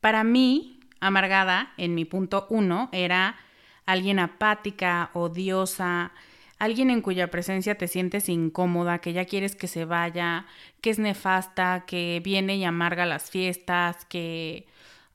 Para 0.00 0.24
mí, 0.24 0.80
amargada, 0.98 1.74
en 1.76 1.94
mi 1.94 2.06
punto 2.06 2.46
uno, 2.48 2.88
era 2.90 3.36
alguien 3.84 4.18
apática, 4.18 5.10
odiosa, 5.12 6.12
alguien 6.58 6.88
en 6.88 7.02
cuya 7.02 7.30
presencia 7.30 7.76
te 7.76 7.86
sientes 7.86 8.30
incómoda, 8.30 9.00
que 9.00 9.12
ya 9.12 9.26
quieres 9.26 9.56
que 9.56 9.68
se 9.68 9.84
vaya, 9.84 10.46
que 10.80 10.88
es 10.88 10.98
nefasta, 10.98 11.84
que 11.86 12.22
viene 12.24 12.56
y 12.56 12.64
amarga 12.64 13.04
las 13.04 13.30
fiestas, 13.30 14.06
que... 14.06 14.66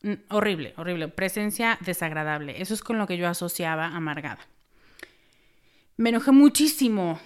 Mm, 0.04 0.14
horrible, 0.30 0.74
horrible, 0.78 1.08
presencia 1.08 1.78
desagradable. 1.82 2.62
Eso 2.62 2.74
es 2.74 2.82
con 2.82 2.98
lo 2.98 3.08
que 3.08 3.18
yo 3.18 3.28
asociaba 3.28 3.88
amargada. 3.88 4.40
Me 5.98 6.10
enojé 6.10 6.32
muchísimo 6.32 7.20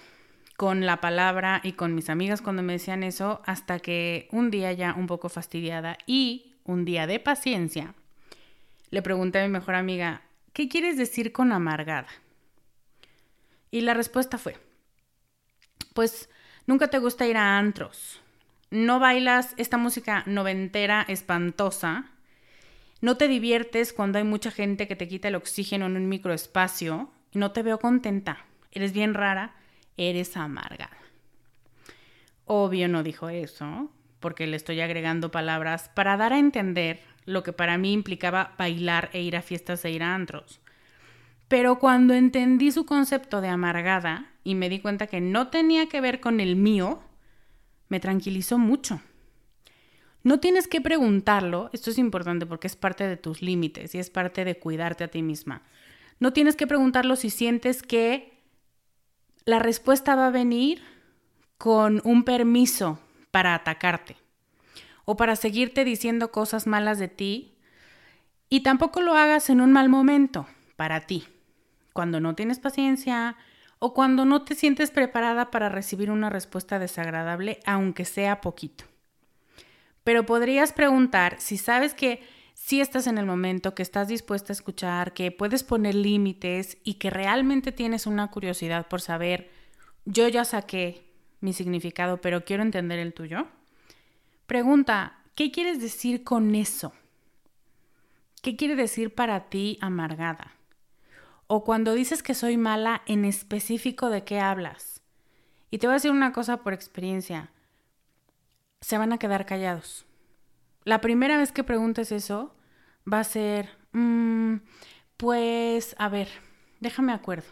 con 0.56 0.84
la 0.84 1.00
palabra 1.00 1.60
y 1.62 1.72
con 1.72 1.94
mis 1.94 2.10
amigas 2.10 2.42
cuando 2.42 2.62
me 2.62 2.74
decían 2.74 3.02
eso, 3.02 3.42
hasta 3.46 3.78
que 3.78 4.28
un 4.32 4.50
día 4.50 4.72
ya 4.72 4.94
un 4.94 5.06
poco 5.06 5.28
fastidiada 5.28 5.98
y 6.06 6.54
un 6.64 6.84
día 6.84 7.06
de 7.06 7.20
paciencia, 7.20 7.94
le 8.90 9.02
pregunté 9.02 9.40
a 9.40 9.46
mi 9.46 9.52
mejor 9.52 9.74
amiga, 9.74 10.22
¿qué 10.52 10.68
quieres 10.68 10.96
decir 10.96 11.32
con 11.32 11.52
amargada? 11.52 12.08
Y 13.70 13.82
la 13.82 13.94
respuesta 13.94 14.38
fue, 14.38 14.56
pues 15.92 16.30
nunca 16.66 16.88
te 16.88 16.98
gusta 16.98 17.26
ir 17.26 17.36
a 17.36 17.58
antros, 17.58 18.20
no 18.70 18.98
bailas 18.98 19.54
esta 19.58 19.76
música 19.76 20.22
noventera 20.26 21.04
espantosa, 21.08 22.10
no 23.00 23.16
te 23.16 23.28
diviertes 23.28 23.92
cuando 23.92 24.18
hay 24.18 24.24
mucha 24.24 24.50
gente 24.50 24.88
que 24.88 24.96
te 24.96 25.08
quita 25.08 25.28
el 25.28 25.34
oxígeno 25.34 25.86
en 25.86 25.96
un 25.96 26.08
microespacio, 26.08 27.10
no 27.32 27.52
te 27.52 27.62
veo 27.62 27.78
contenta, 27.78 28.46
eres 28.72 28.92
bien 28.92 29.14
rara, 29.14 29.54
eres 29.96 30.36
amargada. 30.36 30.96
Obvio 32.44 32.88
no 32.88 33.02
dijo 33.02 33.28
eso, 33.28 33.90
porque 34.20 34.46
le 34.46 34.56
estoy 34.56 34.80
agregando 34.80 35.30
palabras 35.30 35.90
para 35.94 36.16
dar 36.16 36.32
a 36.32 36.38
entender 36.38 37.00
lo 37.24 37.42
que 37.42 37.52
para 37.52 37.76
mí 37.76 37.92
implicaba 37.92 38.54
bailar 38.56 39.10
e 39.12 39.20
ir 39.20 39.36
a 39.36 39.42
fiestas 39.42 39.84
e 39.84 39.90
ir 39.90 40.02
a 40.02 40.14
antros. 40.14 40.60
Pero 41.48 41.78
cuando 41.78 42.14
entendí 42.14 42.72
su 42.72 42.86
concepto 42.86 43.40
de 43.40 43.48
amargada 43.48 44.32
y 44.42 44.54
me 44.54 44.68
di 44.68 44.80
cuenta 44.80 45.06
que 45.06 45.20
no 45.20 45.48
tenía 45.48 45.88
que 45.88 46.00
ver 46.00 46.20
con 46.20 46.40
el 46.40 46.56
mío, 46.56 47.02
me 47.88 48.00
tranquilizó 48.00 48.58
mucho. 48.58 49.00
No 50.26 50.40
tienes 50.40 50.66
que 50.66 50.80
preguntarlo, 50.80 51.70
esto 51.72 51.90
es 51.90 51.98
importante 51.98 52.46
porque 52.46 52.66
es 52.66 52.74
parte 52.74 53.06
de 53.06 53.16
tus 53.16 53.42
límites 53.42 53.94
y 53.94 54.00
es 54.00 54.10
parte 54.10 54.44
de 54.44 54.58
cuidarte 54.58 55.04
a 55.04 55.08
ti 55.08 55.22
misma. 55.22 55.62
No 56.18 56.32
tienes 56.32 56.56
que 56.56 56.66
preguntarlo 56.66 57.14
si 57.14 57.30
sientes 57.30 57.80
que 57.80 58.42
la 59.44 59.60
respuesta 59.60 60.16
va 60.16 60.26
a 60.26 60.32
venir 60.32 60.82
con 61.58 62.02
un 62.02 62.24
permiso 62.24 62.98
para 63.30 63.54
atacarte 63.54 64.16
o 65.04 65.16
para 65.16 65.36
seguirte 65.36 65.84
diciendo 65.84 66.32
cosas 66.32 66.66
malas 66.66 66.98
de 66.98 67.06
ti 67.06 67.54
y 68.48 68.64
tampoco 68.64 69.02
lo 69.02 69.14
hagas 69.14 69.48
en 69.48 69.60
un 69.60 69.70
mal 69.70 69.88
momento 69.88 70.48
para 70.74 71.02
ti, 71.02 71.22
cuando 71.92 72.18
no 72.18 72.34
tienes 72.34 72.58
paciencia 72.58 73.36
o 73.78 73.94
cuando 73.94 74.24
no 74.24 74.42
te 74.42 74.56
sientes 74.56 74.90
preparada 74.90 75.52
para 75.52 75.68
recibir 75.68 76.10
una 76.10 76.30
respuesta 76.30 76.80
desagradable, 76.80 77.60
aunque 77.64 78.04
sea 78.04 78.40
poquito. 78.40 78.86
Pero 80.06 80.24
podrías 80.24 80.72
preguntar 80.72 81.34
si 81.40 81.56
sabes 81.56 81.92
que 81.92 82.22
si 82.54 82.80
estás 82.80 83.08
en 83.08 83.18
el 83.18 83.26
momento, 83.26 83.74
que 83.74 83.82
estás 83.82 84.06
dispuesta 84.06 84.52
a 84.52 84.54
escuchar, 84.54 85.12
que 85.14 85.32
puedes 85.32 85.64
poner 85.64 85.96
límites 85.96 86.78
y 86.84 86.94
que 86.94 87.10
realmente 87.10 87.72
tienes 87.72 88.06
una 88.06 88.30
curiosidad 88.30 88.86
por 88.86 89.00
saber, 89.00 89.50
yo 90.04 90.28
ya 90.28 90.44
saqué 90.44 91.10
mi 91.40 91.52
significado, 91.52 92.20
pero 92.20 92.44
quiero 92.44 92.62
entender 92.62 93.00
el 93.00 93.14
tuyo. 93.14 93.48
Pregunta, 94.46 95.18
¿qué 95.34 95.50
quieres 95.50 95.80
decir 95.80 96.22
con 96.22 96.54
eso? 96.54 96.92
¿Qué 98.42 98.54
quiere 98.54 98.76
decir 98.76 99.12
para 99.12 99.48
ti 99.50 99.76
amargada? 99.80 100.52
O 101.48 101.64
cuando 101.64 101.94
dices 101.94 102.22
que 102.22 102.34
soy 102.34 102.56
mala, 102.56 103.02
en 103.06 103.24
específico 103.24 104.08
de 104.08 104.22
qué 104.22 104.38
hablas. 104.38 105.00
Y 105.72 105.78
te 105.78 105.88
voy 105.88 105.94
a 105.94 105.98
decir 106.00 106.12
una 106.12 106.32
cosa 106.32 106.58
por 106.58 106.74
experiencia. 106.74 107.50
Se 108.86 108.98
van 108.98 109.12
a 109.12 109.18
quedar 109.18 109.46
callados. 109.46 110.06
La 110.84 111.00
primera 111.00 111.36
vez 111.36 111.50
que 111.50 111.64
preguntes 111.64 112.12
eso 112.12 112.54
va 113.12 113.18
a 113.18 113.24
ser, 113.24 113.68
mm, 113.90 114.58
pues, 115.16 115.96
a 115.98 116.08
ver, 116.08 116.28
déjame 116.78 117.12
acuerdo. 117.12 117.48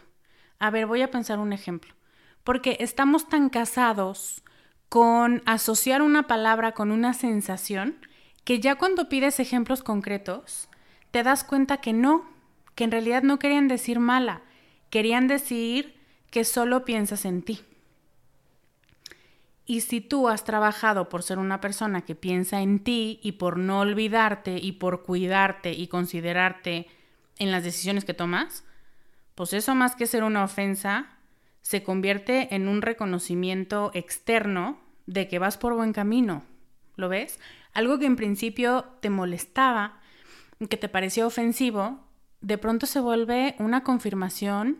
A 0.59 0.69
ver, 0.69 0.85
voy 0.85 1.01
a 1.01 1.11
pensar 1.11 1.39
un 1.39 1.51
ejemplo. 1.51 1.93
Porque 2.45 2.77
estamos 2.79 3.27
tan 3.27 3.49
casados 3.49 4.43
con 4.87 5.43
asociar 5.45 6.01
una 6.01 6.25
palabra 6.25 6.71
con 6.71 6.89
una 6.89 7.13
sensación 7.13 7.97
que 8.45 8.61
ya 8.61 8.75
cuando 8.75 9.09
pides 9.09 9.41
ejemplos 9.41 9.83
concretos, 9.83 10.69
te 11.11 11.21
das 11.21 11.43
cuenta 11.43 11.81
que 11.81 11.91
no, 11.91 12.29
que 12.75 12.85
en 12.85 12.91
realidad 12.91 13.23
no 13.23 13.39
querían 13.39 13.67
decir 13.67 13.99
mala, 13.99 14.41
querían 14.89 15.27
decir 15.27 15.99
que 16.31 16.45
solo 16.45 16.85
piensas 16.85 17.25
en 17.25 17.41
ti. 17.41 17.59
Y 19.65 19.81
si 19.81 19.99
tú 19.99 20.29
has 20.29 20.43
trabajado 20.43 21.09
por 21.09 21.23
ser 21.23 21.39
una 21.39 21.59
persona 21.59 22.01
que 22.01 22.15
piensa 22.15 22.61
en 22.61 22.79
ti 22.79 23.19
y 23.23 23.33
por 23.33 23.57
no 23.57 23.79
olvidarte 23.79 24.57
y 24.57 24.73
por 24.73 25.03
cuidarte 25.03 25.73
y 25.73 25.87
considerarte 25.87 26.87
en 27.39 27.51
las 27.51 27.63
decisiones 27.63 28.05
que 28.05 28.13
tomas, 28.13 28.63
pues 29.33 29.53
eso 29.53 29.75
más 29.75 29.95
que 29.95 30.07
ser 30.07 30.23
una 30.23 30.43
ofensa, 30.43 31.07
se 31.61 31.83
convierte 31.83 32.53
en 32.55 32.67
un 32.67 32.83
reconocimiento 32.83 33.89
externo 33.95 34.79
de 35.07 35.27
que 35.27 35.39
vas 35.39 35.57
por 35.57 35.73
buen 35.73 35.93
camino. 35.93 36.43
¿Lo 36.95 37.09
ves? 37.09 37.39
Algo 37.73 37.97
que 37.97 38.05
en 38.05 38.15
principio 38.15 38.85
te 39.01 39.09
molestaba, 39.09 39.99
que 40.69 40.77
te 40.77 40.87
parecía 40.87 41.25
ofensivo, 41.25 41.99
de 42.41 42.59
pronto 42.59 42.85
se 42.85 42.99
vuelve 42.99 43.55
una 43.57 43.83
confirmación 43.83 44.77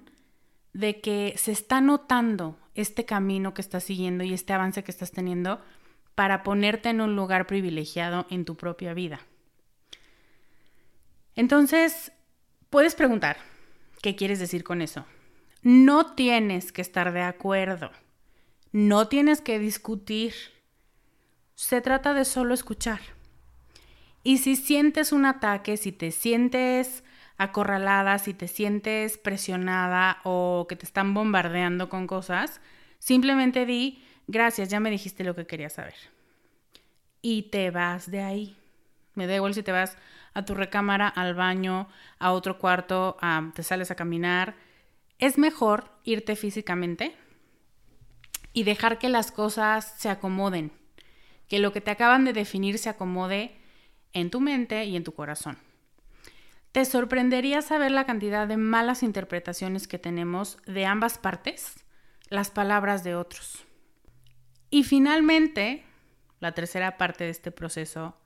de 0.76 1.00
que 1.00 1.36
se 1.38 1.54
está 1.54 1.80
notando 1.80 2.60
este 2.74 3.06
camino 3.06 3.54
que 3.54 3.62
estás 3.62 3.86
siguiendo 3.86 4.26
y 4.26 4.34
este 4.34 4.52
avance 4.52 4.84
que 4.84 4.92
estás 4.92 5.12
teniendo 5.12 5.62
para 6.16 6.44
ponerte 6.44 6.90
en 6.90 7.00
un 7.00 7.16
lugar 7.16 7.48
privilegiado 7.48 8.28
en 8.30 8.44
tu 8.44 8.56
propia 8.56 8.94
vida. 8.94 9.22
Entonces, 11.38 12.12
puedes 12.70 12.94
preguntar, 12.94 13.38
¿qué 14.02 14.18
quieres 14.18 14.38
decir 14.38 14.66
con 14.66 14.82
eso? 14.82 15.06
No 15.62 16.14
tienes 16.14 16.74
que 16.74 16.82
estar 16.82 17.14
de 17.14 17.22
acuerdo, 17.22 17.92
no 18.74 19.08
tienes 19.08 19.40
que 19.40 19.60
discutir, 19.60 20.34
se 21.54 21.80
trata 21.80 22.14
de 22.14 22.26
solo 22.26 22.54
escuchar. 22.54 23.00
Y 24.24 24.40
si 24.40 24.58
sientes 24.58 25.14
un 25.14 25.26
ataque, 25.26 25.78
si 25.78 25.94
te 25.94 26.12
sientes 26.12 27.06
acorralada, 27.38 28.18
si 28.20 28.34
te 28.34 28.48
sientes 28.48 29.18
presionada 29.18 30.20
o 30.24 30.66
que 30.70 30.76
te 30.76 30.86
están 30.86 31.14
bombardeando 31.14 31.90
con 31.90 32.08
cosas, 32.08 32.62
simplemente 33.00 33.66
di, 33.66 34.04
gracias, 34.28 34.70
ya 34.70 34.80
me 34.80 34.90
dijiste 34.90 35.24
lo 35.24 35.36
que 35.36 35.46
quería 35.46 35.70
saber. 35.70 35.96
Y 37.22 37.44
te 37.44 37.72
vas 37.72 38.10
de 38.10 38.22
ahí. 38.22 38.56
Me 39.16 39.28
da 39.28 39.36
igual 39.36 39.54
si 39.54 39.64
te 39.64 39.72
vas 39.72 39.98
a 40.34 40.44
tu 40.44 40.54
recámara, 40.54 41.08
al 41.08 41.34
baño, 41.34 41.88
a 42.20 42.32
otro 42.32 42.60
cuarto, 42.60 43.18
te 43.54 43.64
sales 43.64 43.90
a 43.92 43.96
caminar. 43.96 44.56
Es 45.18 45.38
mejor 45.38 45.90
irte 46.04 46.36
físicamente 46.36 47.16
y 48.54 48.64
dejar 48.64 49.00
que 49.00 49.10
las 49.10 49.32
cosas 49.32 49.96
se 49.98 50.10
acomoden, 50.10 50.72
que 51.48 51.60
lo 51.60 51.72
que 51.72 51.82
te 51.82 51.92
acaban 51.92 52.26
de 52.26 52.34
definir 52.34 52.78
se 52.78 52.90
acomode 52.90 53.56
en 54.14 54.30
tu 54.30 54.40
mente 54.42 54.86
y 54.86 54.96
en 54.96 55.04
tu 55.04 55.14
corazón. 55.14 55.58
Te 56.76 56.84
sorprendería 56.84 57.62
saber 57.62 57.92
la 57.92 58.06
cantidad 58.06 58.50
de 58.50 58.58
malas 58.58 59.02
interpretaciones 59.02 59.88
que 59.88 59.98
tenemos 59.98 60.58
de 60.66 60.86
ambas 60.86 61.18
partes, 61.18 61.86
las 62.28 62.52
palabras 62.52 63.02
de 63.06 63.16
otros. 63.16 63.64
Y 64.70 64.84
finalmente, 64.84 65.86
la 66.42 66.52
tercera 66.52 66.98
parte 66.98 67.24
de 67.24 67.30
este 67.30 67.50
proceso, 67.50 68.18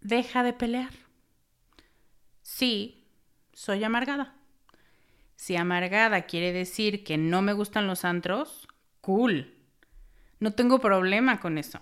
deja 0.00 0.42
de 0.42 0.52
pelear. 0.52 0.94
Sí, 2.42 3.06
soy 3.52 3.84
amargada. 3.84 4.34
Si 5.36 5.54
amargada 5.54 6.22
quiere 6.22 6.52
decir 6.52 7.04
que 7.04 7.18
no 7.18 7.40
me 7.40 7.52
gustan 7.52 7.86
los 7.86 8.04
antros, 8.04 8.66
cool. 9.00 9.54
No 10.40 10.54
tengo 10.54 10.80
problema 10.80 11.38
con 11.38 11.56
eso. 11.56 11.78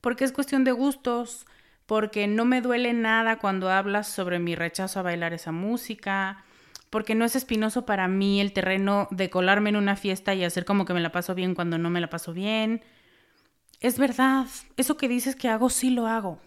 Porque 0.00 0.24
es 0.24 0.32
cuestión 0.32 0.64
de 0.64 0.72
gustos, 0.72 1.44
porque 1.86 2.26
no 2.26 2.44
me 2.44 2.60
duele 2.60 2.92
nada 2.92 3.38
cuando 3.38 3.70
hablas 3.70 4.08
sobre 4.08 4.38
mi 4.38 4.54
rechazo 4.54 5.00
a 5.00 5.02
bailar 5.02 5.32
esa 5.32 5.52
música, 5.52 6.44
porque 6.90 7.14
no 7.14 7.24
es 7.24 7.36
espinoso 7.36 7.84
para 7.86 8.08
mí 8.08 8.40
el 8.40 8.52
terreno 8.52 9.08
de 9.10 9.28
colarme 9.30 9.70
en 9.70 9.76
una 9.76 9.96
fiesta 9.96 10.34
y 10.34 10.44
hacer 10.44 10.64
como 10.64 10.84
que 10.84 10.94
me 10.94 11.00
la 11.00 11.12
paso 11.12 11.34
bien 11.34 11.54
cuando 11.54 11.76
no 11.76 11.90
me 11.90 12.00
la 12.00 12.08
paso 12.08 12.32
bien. 12.32 12.82
Es 13.80 13.98
verdad, 13.98 14.46
eso 14.76 14.96
que 14.96 15.08
dices 15.08 15.36
que 15.36 15.48
hago, 15.48 15.70
sí 15.70 15.90
lo 15.90 16.06
hago. 16.06 16.40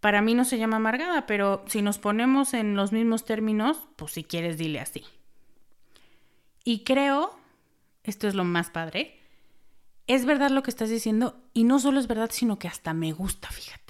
Para 0.00 0.22
mí 0.22 0.34
no 0.34 0.44
se 0.44 0.58
llama 0.58 0.76
amargada, 0.76 1.26
pero 1.26 1.64
si 1.66 1.82
nos 1.82 1.98
ponemos 1.98 2.54
en 2.54 2.76
los 2.76 2.92
mismos 2.92 3.24
términos, 3.24 3.88
pues 3.96 4.12
si 4.12 4.24
quieres 4.24 4.58
dile 4.58 4.80
así. 4.80 5.04
Y 6.64 6.84
creo, 6.84 7.38
esto 8.04 8.28
es 8.28 8.34
lo 8.34 8.44
más 8.44 8.70
padre, 8.70 9.18
es 10.06 10.24
verdad 10.24 10.50
lo 10.50 10.62
que 10.62 10.70
estás 10.70 10.90
diciendo 10.90 11.40
y 11.52 11.64
no 11.64 11.78
solo 11.78 11.98
es 11.98 12.06
verdad, 12.08 12.30
sino 12.32 12.58
que 12.58 12.68
hasta 12.68 12.92
me 12.94 13.12
gusta, 13.12 13.48
fíjate. 13.48 13.87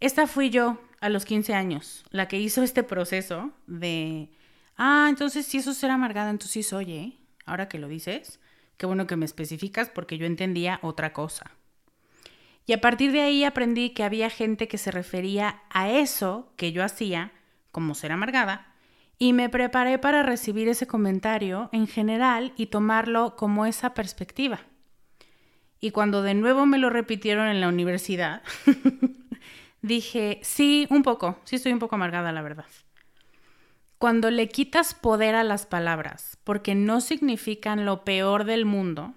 Esta 0.00 0.26
fui 0.26 0.50
yo 0.50 0.78
a 1.00 1.08
los 1.08 1.24
15 1.24 1.54
años, 1.54 2.04
la 2.10 2.28
que 2.28 2.38
hizo 2.38 2.62
este 2.62 2.82
proceso 2.82 3.52
de, 3.66 4.28
ah, 4.76 5.06
entonces 5.08 5.46
si 5.46 5.58
eso 5.58 5.72
será 5.72 5.94
amargada, 5.94 6.30
entonces 6.30 6.66
sí 6.66 6.74
oye, 6.74 7.16
ahora 7.46 7.68
que 7.68 7.78
lo 7.78 7.88
dices, 7.88 8.40
qué 8.76 8.86
bueno 8.86 9.06
que 9.06 9.16
me 9.16 9.24
especificas 9.24 9.88
porque 9.88 10.18
yo 10.18 10.26
entendía 10.26 10.80
otra 10.82 11.12
cosa. 11.12 11.50
Y 12.66 12.72
a 12.72 12.80
partir 12.80 13.12
de 13.12 13.20
ahí 13.20 13.44
aprendí 13.44 13.90
que 13.90 14.02
había 14.02 14.28
gente 14.28 14.68
que 14.68 14.76
se 14.76 14.90
refería 14.90 15.62
a 15.70 15.88
eso 15.88 16.52
que 16.56 16.72
yo 16.72 16.82
hacía 16.82 17.32
como 17.70 17.94
ser 17.94 18.12
amargada 18.12 18.74
y 19.18 19.32
me 19.32 19.48
preparé 19.48 19.98
para 19.98 20.22
recibir 20.22 20.68
ese 20.68 20.86
comentario 20.86 21.70
en 21.72 21.86
general 21.86 22.52
y 22.56 22.66
tomarlo 22.66 23.36
como 23.36 23.66
esa 23.66 23.94
perspectiva. 23.94 24.60
Y 25.80 25.92
cuando 25.92 26.22
de 26.22 26.34
nuevo 26.34 26.66
me 26.66 26.78
lo 26.78 26.90
repitieron 26.90 27.46
en 27.46 27.60
la 27.60 27.68
universidad, 27.68 28.42
dije, 29.86 30.40
sí, 30.42 30.86
un 30.90 31.02
poco, 31.02 31.38
sí 31.44 31.56
estoy 31.56 31.72
un 31.72 31.78
poco 31.78 31.94
amargada, 31.94 32.32
la 32.32 32.42
verdad. 32.42 32.66
Cuando 33.98 34.30
le 34.30 34.48
quitas 34.48 34.94
poder 34.94 35.34
a 35.34 35.44
las 35.44 35.64
palabras, 35.64 36.38
porque 36.44 36.74
no 36.74 37.00
significan 37.00 37.84
lo 37.84 38.04
peor 38.04 38.44
del 38.44 38.66
mundo, 38.66 39.14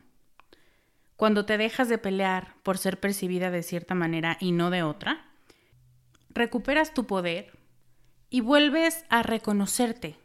cuando 1.18 1.46
te 1.46 1.58
dejas 1.58 1.90
de 1.90 1.98
pelear 1.98 2.56
por 2.64 2.78
ser 2.78 3.00
percibida 3.00 3.52
de 3.52 3.64
cierta 3.64 3.94
manera 3.94 4.38
y 4.40 4.54
no 4.54 4.70
de 4.70 4.84
otra, 4.84 5.26
recuperas 6.30 6.94
tu 6.94 7.06
poder 7.06 7.52
y 8.30 8.40
vuelves 8.40 9.04
a 9.10 9.24
reconocerte, 9.24 10.16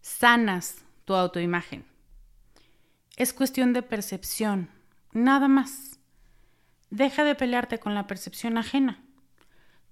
sanas 0.00 0.84
tu 1.04 1.14
autoimagen. 1.14 1.84
Es 3.16 3.32
cuestión 3.32 3.72
de 3.72 3.82
percepción, 3.82 4.70
nada 5.12 5.46
más. 5.46 6.00
Deja 6.90 7.22
de 7.22 7.34
pelearte 7.34 7.78
con 7.78 7.94
la 7.94 8.06
percepción 8.06 8.58
ajena. 8.58 9.04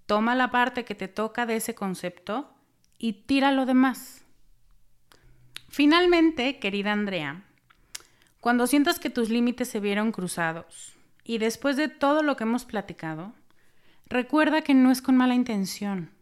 Toma 0.06 0.34
la 0.34 0.50
parte 0.50 0.84
que 0.84 0.94
te 0.94 1.08
toca 1.08 1.46
de 1.46 1.56
ese 1.56 1.74
concepto 1.74 2.50
y 2.98 3.12
tira 3.12 3.52
lo 3.52 3.66
demás. 3.66 4.24
Finalmente, 5.68 6.58
querida 6.58 6.92
Andrea, 6.92 7.44
cuando 8.40 8.66
sientas 8.66 8.98
que 8.98 9.10
tus 9.10 9.28
límites 9.28 9.68
se 9.68 9.80
vieron 9.80 10.12
cruzados 10.12 10.94
y 11.24 11.38
después 11.38 11.76
de 11.76 11.88
todo 11.88 12.22
lo 12.22 12.36
que 12.36 12.44
hemos 12.44 12.64
platicado, 12.64 13.34
recuerda 14.06 14.62
que 14.62 14.74
no 14.74 14.90
es 14.90 15.02
con 15.02 15.16
mala 15.16 15.34
intención 15.34 16.16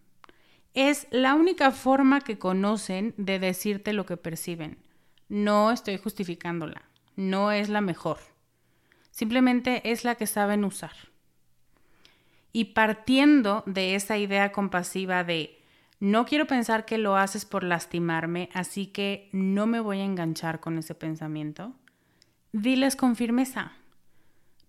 es 0.74 1.06
la 1.12 1.34
única 1.34 1.70
forma 1.70 2.20
que 2.20 2.36
conocen 2.36 3.14
de 3.16 3.38
decirte 3.38 3.92
lo 3.92 4.06
que 4.06 4.16
perciben. 4.16 4.76
No 5.28 5.70
estoy 5.70 5.98
justificándola, 5.98 6.82
no 7.14 7.52
es 7.52 7.68
la 7.68 7.80
mejor. 7.80 8.18
Simplemente 9.12 9.92
es 9.92 10.04
la 10.04 10.16
que 10.16 10.26
saben 10.26 10.64
usar. 10.64 10.92
Y 12.56 12.66
partiendo 12.66 13.64
de 13.66 13.96
esa 13.96 14.16
idea 14.16 14.52
compasiva 14.52 15.24
de 15.24 15.60
no 15.98 16.24
quiero 16.24 16.46
pensar 16.46 16.84
que 16.84 16.98
lo 16.98 17.16
haces 17.16 17.44
por 17.44 17.64
lastimarme, 17.64 18.48
así 18.54 18.86
que 18.86 19.28
no 19.32 19.66
me 19.66 19.80
voy 19.80 19.98
a 19.98 20.04
enganchar 20.04 20.60
con 20.60 20.78
ese 20.78 20.94
pensamiento, 20.94 21.74
diles 22.52 22.94
con 22.94 23.16
firmeza. 23.16 23.72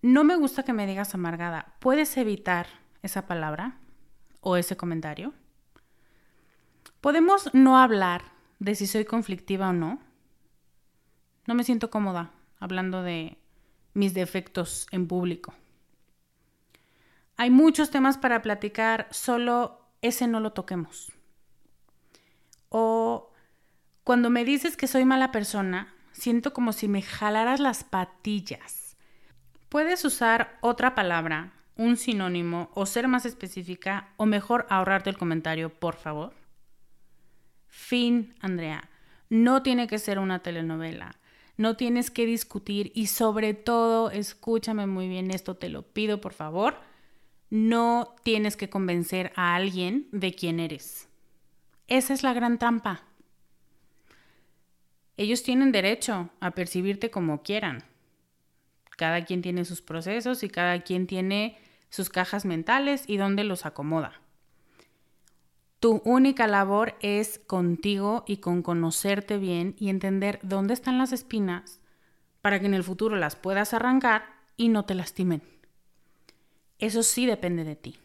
No 0.02 0.24
me 0.24 0.34
gusta 0.34 0.64
que 0.64 0.72
me 0.72 0.88
digas 0.88 1.14
amargada. 1.14 1.76
¿Puedes 1.78 2.16
evitar 2.16 2.66
esa 3.02 3.28
palabra 3.28 3.78
o 4.40 4.56
ese 4.56 4.76
comentario? 4.76 5.32
¿Podemos 7.00 7.54
no 7.54 7.78
hablar 7.78 8.22
de 8.58 8.74
si 8.74 8.88
soy 8.88 9.04
conflictiva 9.04 9.68
o 9.68 9.72
no? 9.72 10.00
No 11.46 11.54
me 11.54 11.62
siento 11.62 11.88
cómoda 11.88 12.32
hablando 12.58 13.04
de 13.04 13.38
mis 13.94 14.12
defectos 14.12 14.88
en 14.90 15.06
público. 15.06 15.54
Hay 17.36 17.50
muchos 17.50 17.90
temas 17.90 18.16
para 18.18 18.42
platicar, 18.42 19.08
solo 19.10 19.80
ese 20.00 20.26
no 20.26 20.40
lo 20.40 20.52
toquemos. 20.52 21.12
O 22.68 23.32
cuando 24.04 24.30
me 24.30 24.44
dices 24.44 24.76
que 24.76 24.86
soy 24.86 25.04
mala 25.04 25.32
persona, 25.32 25.94
siento 26.12 26.52
como 26.52 26.72
si 26.72 26.88
me 26.88 27.02
jalaras 27.02 27.60
las 27.60 27.84
patillas. 27.84 28.96
Puedes 29.68 30.04
usar 30.04 30.58
otra 30.60 30.94
palabra, 30.94 31.52
un 31.76 31.96
sinónimo, 31.96 32.70
o 32.74 32.86
ser 32.86 33.08
más 33.08 33.26
específica, 33.26 34.08
o 34.16 34.24
mejor 34.24 34.66
ahorrarte 34.70 35.10
el 35.10 35.18
comentario, 35.18 35.70
por 35.70 35.96
favor. 35.96 36.32
Fin, 37.68 38.34
Andrea. 38.40 38.88
No 39.28 39.62
tiene 39.62 39.86
que 39.86 39.98
ser 39.98 40.18
una 40.18 40.38
telenovela. 40.38 41.16
No 41.56 41.76
tienes 41.76 42.10
que 42.10 42.26
discutir 42.26 42.92
y 42.94 43.08
sobre 43.08 43.54
todo, 43.54 44.10
escúchame 44.10 44.86
muy 44.86 45.08
bien 45.08 45.30
esto, 45.30 45.56
te 45.56 45.68
lo 45.68 45.82
pido 45.82 46.20
por 46.20 46.32
favor. 46.32 46.76
No 47.50 48.16
tienes 48.22 48.56
que 48.56 48.68
convencer 48.68 49.32
a 49.36 49.54
alguien 49.54 50.08
de 50.12 50.34
quién 50.34 50.58
eres. 50.58 51.08
Esa 51.86 52.12
es 52.12 52.22
la 52.22 52.32
gran 52.32 52.58
trampa. 52.58 53.02
Ellos 55.16 55.42
tienen 55.42 55.72
derecho 55.72 56.30
a 56.40 56.50
percibirte 56.50 57.10
como 57.10 57.42
quieran. 57.42 57.84
Cada 58.96 59.24
quien 59.24 59.42
tiene 59.42 59.64
sus 59.64 59.82
procesos 59.82 60.42
y 60.42 60.48
cada 60.48 60.80
quien 60.80 61.06
tiene 61.06 61.58
sus 61.88 62.10
cajas 62.10 62.44
mentales 62.44 63.04
y 63.06 63.16
dónde 63.16 63.44
los 63.44 63.64
acomoda. 63.64 64.20
Tu 65.78 66.02
única 66.04 66.46
labor 66.46 66.96
es 67.00 67.38
contigo 67.38 68.24
y 68.26 68.38
con 68.38 68.62
conocerte 68.62 69.38
bien 69.38 69.76
y 69.78 69.90
entender 69.90 70.40
dónde 70.42 70.74
están 70.74 70.98
las 70.98 71.12
espinas 71.12 71.80
para 72.40 72.58
que 72.58 72.66
en 72.66 72.74
el 72.74 72.82
futuro 72.82 73.16
las 73.16 73.36
puedas 73.36 73.74
arrancar 73.74 74.24
y 74.56 74.68
no 74.68 74.84
te 74.84 74.94
lastimen. 74.94 75.42
Eso 76.78 77.02
sí 77.02 77.26
depende 77.26 77.64
de 77.64 77.76
ti. 77.76 77.98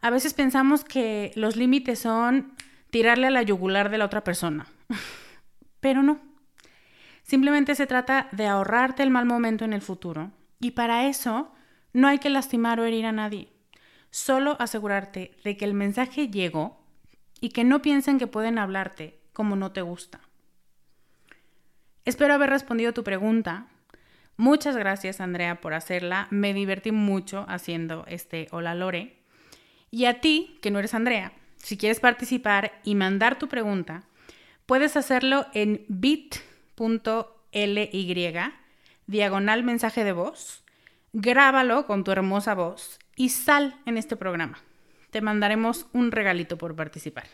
A 0.00 0.10
veces 0.10 0.34
pensamos 0.34 0.84
que 0.84 1.32
los 1.34 1.56
límites 1.56 1.98
son 1.98 2.54
tirarle 2.90 3.26
a 3.26 3.30
la 3.30 3.42
yugular 3.42 3.90
de 3.90 3.98
la 3.98 4.06
otra 4.06 4.24
persona, 4.24 4.66
pero 5.80 6.02
no. 6.02 6.20
Simplemente 7.22 7.74
se 7.74 7.86
trata 7.86 8.28
de 8.32 8.46
ahorrarte 8.46 9.02
el 9.02 9.10
mal 9.10 9.26
momento 9.26 9.64
en 9.64 9.72
el 9.72 9.82
futuro 9.82 10.32
y 10.58 10.72
para 10.72 11.06
eso 11.06 11.52
no 11.92 12.08
hay 12.08 12.18
que 12.18 12.30
lastimar 12.30 12.80
o 12.80 12.84
herir 12.84 13.06
a 13.06 13.12
nadie. 13.12 13.52
Solo 14.10 14.56
asegurarte 14.58 15.36
de 15.44 15.56
que 15.56 15.64
el 15.64 15.74
mensaje 15.74 16.28
llegó 16.28 16.80
y 17.40 17.50
que 17.50 17.62
no 17.62 17.82
piensen 17.82 18.18
que 18.18 18.26
pueden 18.26 18.58
hablarte 18.58 19.20
como 19.32 19.54
no 19.54 19.70
te 19.72 19.82
gusta. 19.82 20.20
Espero 22.04 22.34
haber 22.34 22.50
respondido 22.50 22.92
tu 22.92 23.04
pregunta. 23.04 23.66
Muchas 24.40 24.74
gracias 24.74 25.20
Andrea 25.20 25.60
por 25.60 25.74
hacerla. 25.74 26.26
Me 26.30 26.54
divertí 26.54 26.92
mucho 26.92 27.44
haciendo 27.46 28.06
este 28.08 28.48
Hola 28.52 28.74
Lore. 28.74 29.18
Y 29.90 30.06
a 30.06 30.22
ti, 30.22 30.56
que 30.62 30.70
no 30.70 30.78
eres 30.78 30.94
Andrea, 30.94 31.34
si 31.58 31.76
quieres 31.76 32.00
participar 32.00 32.72
y 32.82 32.94
mandar 32.94 33.38
tu 33.38 33.48
pregunta, 33.48 34.04
puedes 34.64 34.96
hacerlo 34.96 35.44
en 35.52 35.84
bit.ly 35.88 36.40
diagonal 39.06 39.62
mensaje 39.62 40.04
de 40.04 40.12
voz. 40.12 40.64
Grábalo 41.12 41.84
con 41.84 42.02
tu 42.02 42.10
hermosa 42.10 42.54
voz 42.54 42.98
y 43.16 43.28
sal 43.28 43.76
en 43.84 43.98
este 43.98 44.16
programa. 44.16 44.58
Te 45.10 45.20
mandaremos 45.20 45.84
un 45.92 46.12
regalito 46.12 46.56
por 46.56 46.74
participar. 46.74 47.26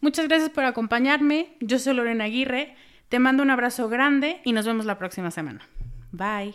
Muchas 0.00 0.26
gracias 0.26 0.48
por 0.48 0.64
acompañarme. 0.64 1.54
Yo 1.60 1.78
soy 1.78 1.92
Lorena 1.92 2.24
Aguirre. 2.24 2.76
Te 3.10 3.18
mando 3.18 3.42
un 3.42 3.50
abrazo 3.50 3.90
grande 3.90 4.40
y 4.42 4.54
nos 4.54 4.64
vemos 4.64 4.86
la 4.86 4.96
próxima 4.96 5.30
semana. 5.30 5.68
Bye. 6.12 6.54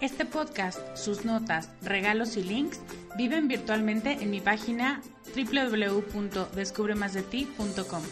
Este 0.00 0.24
podcast, 0.24 0.80
sus 0.96 1.24
notas, 1.24 1.70
regalos 1.82 2.36
y 2.36 2.42
links 2.42 2.80
viven 3.16 3.46
virtualmente 3.48 4.12
en 4.12 4.30
mi 4.30 4.40
página 4.40 5.02
www.descubremasdeti.com. 5.34 8.02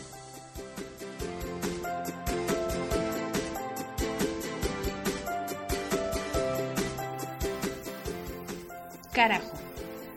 Carajo. 9.13 9.64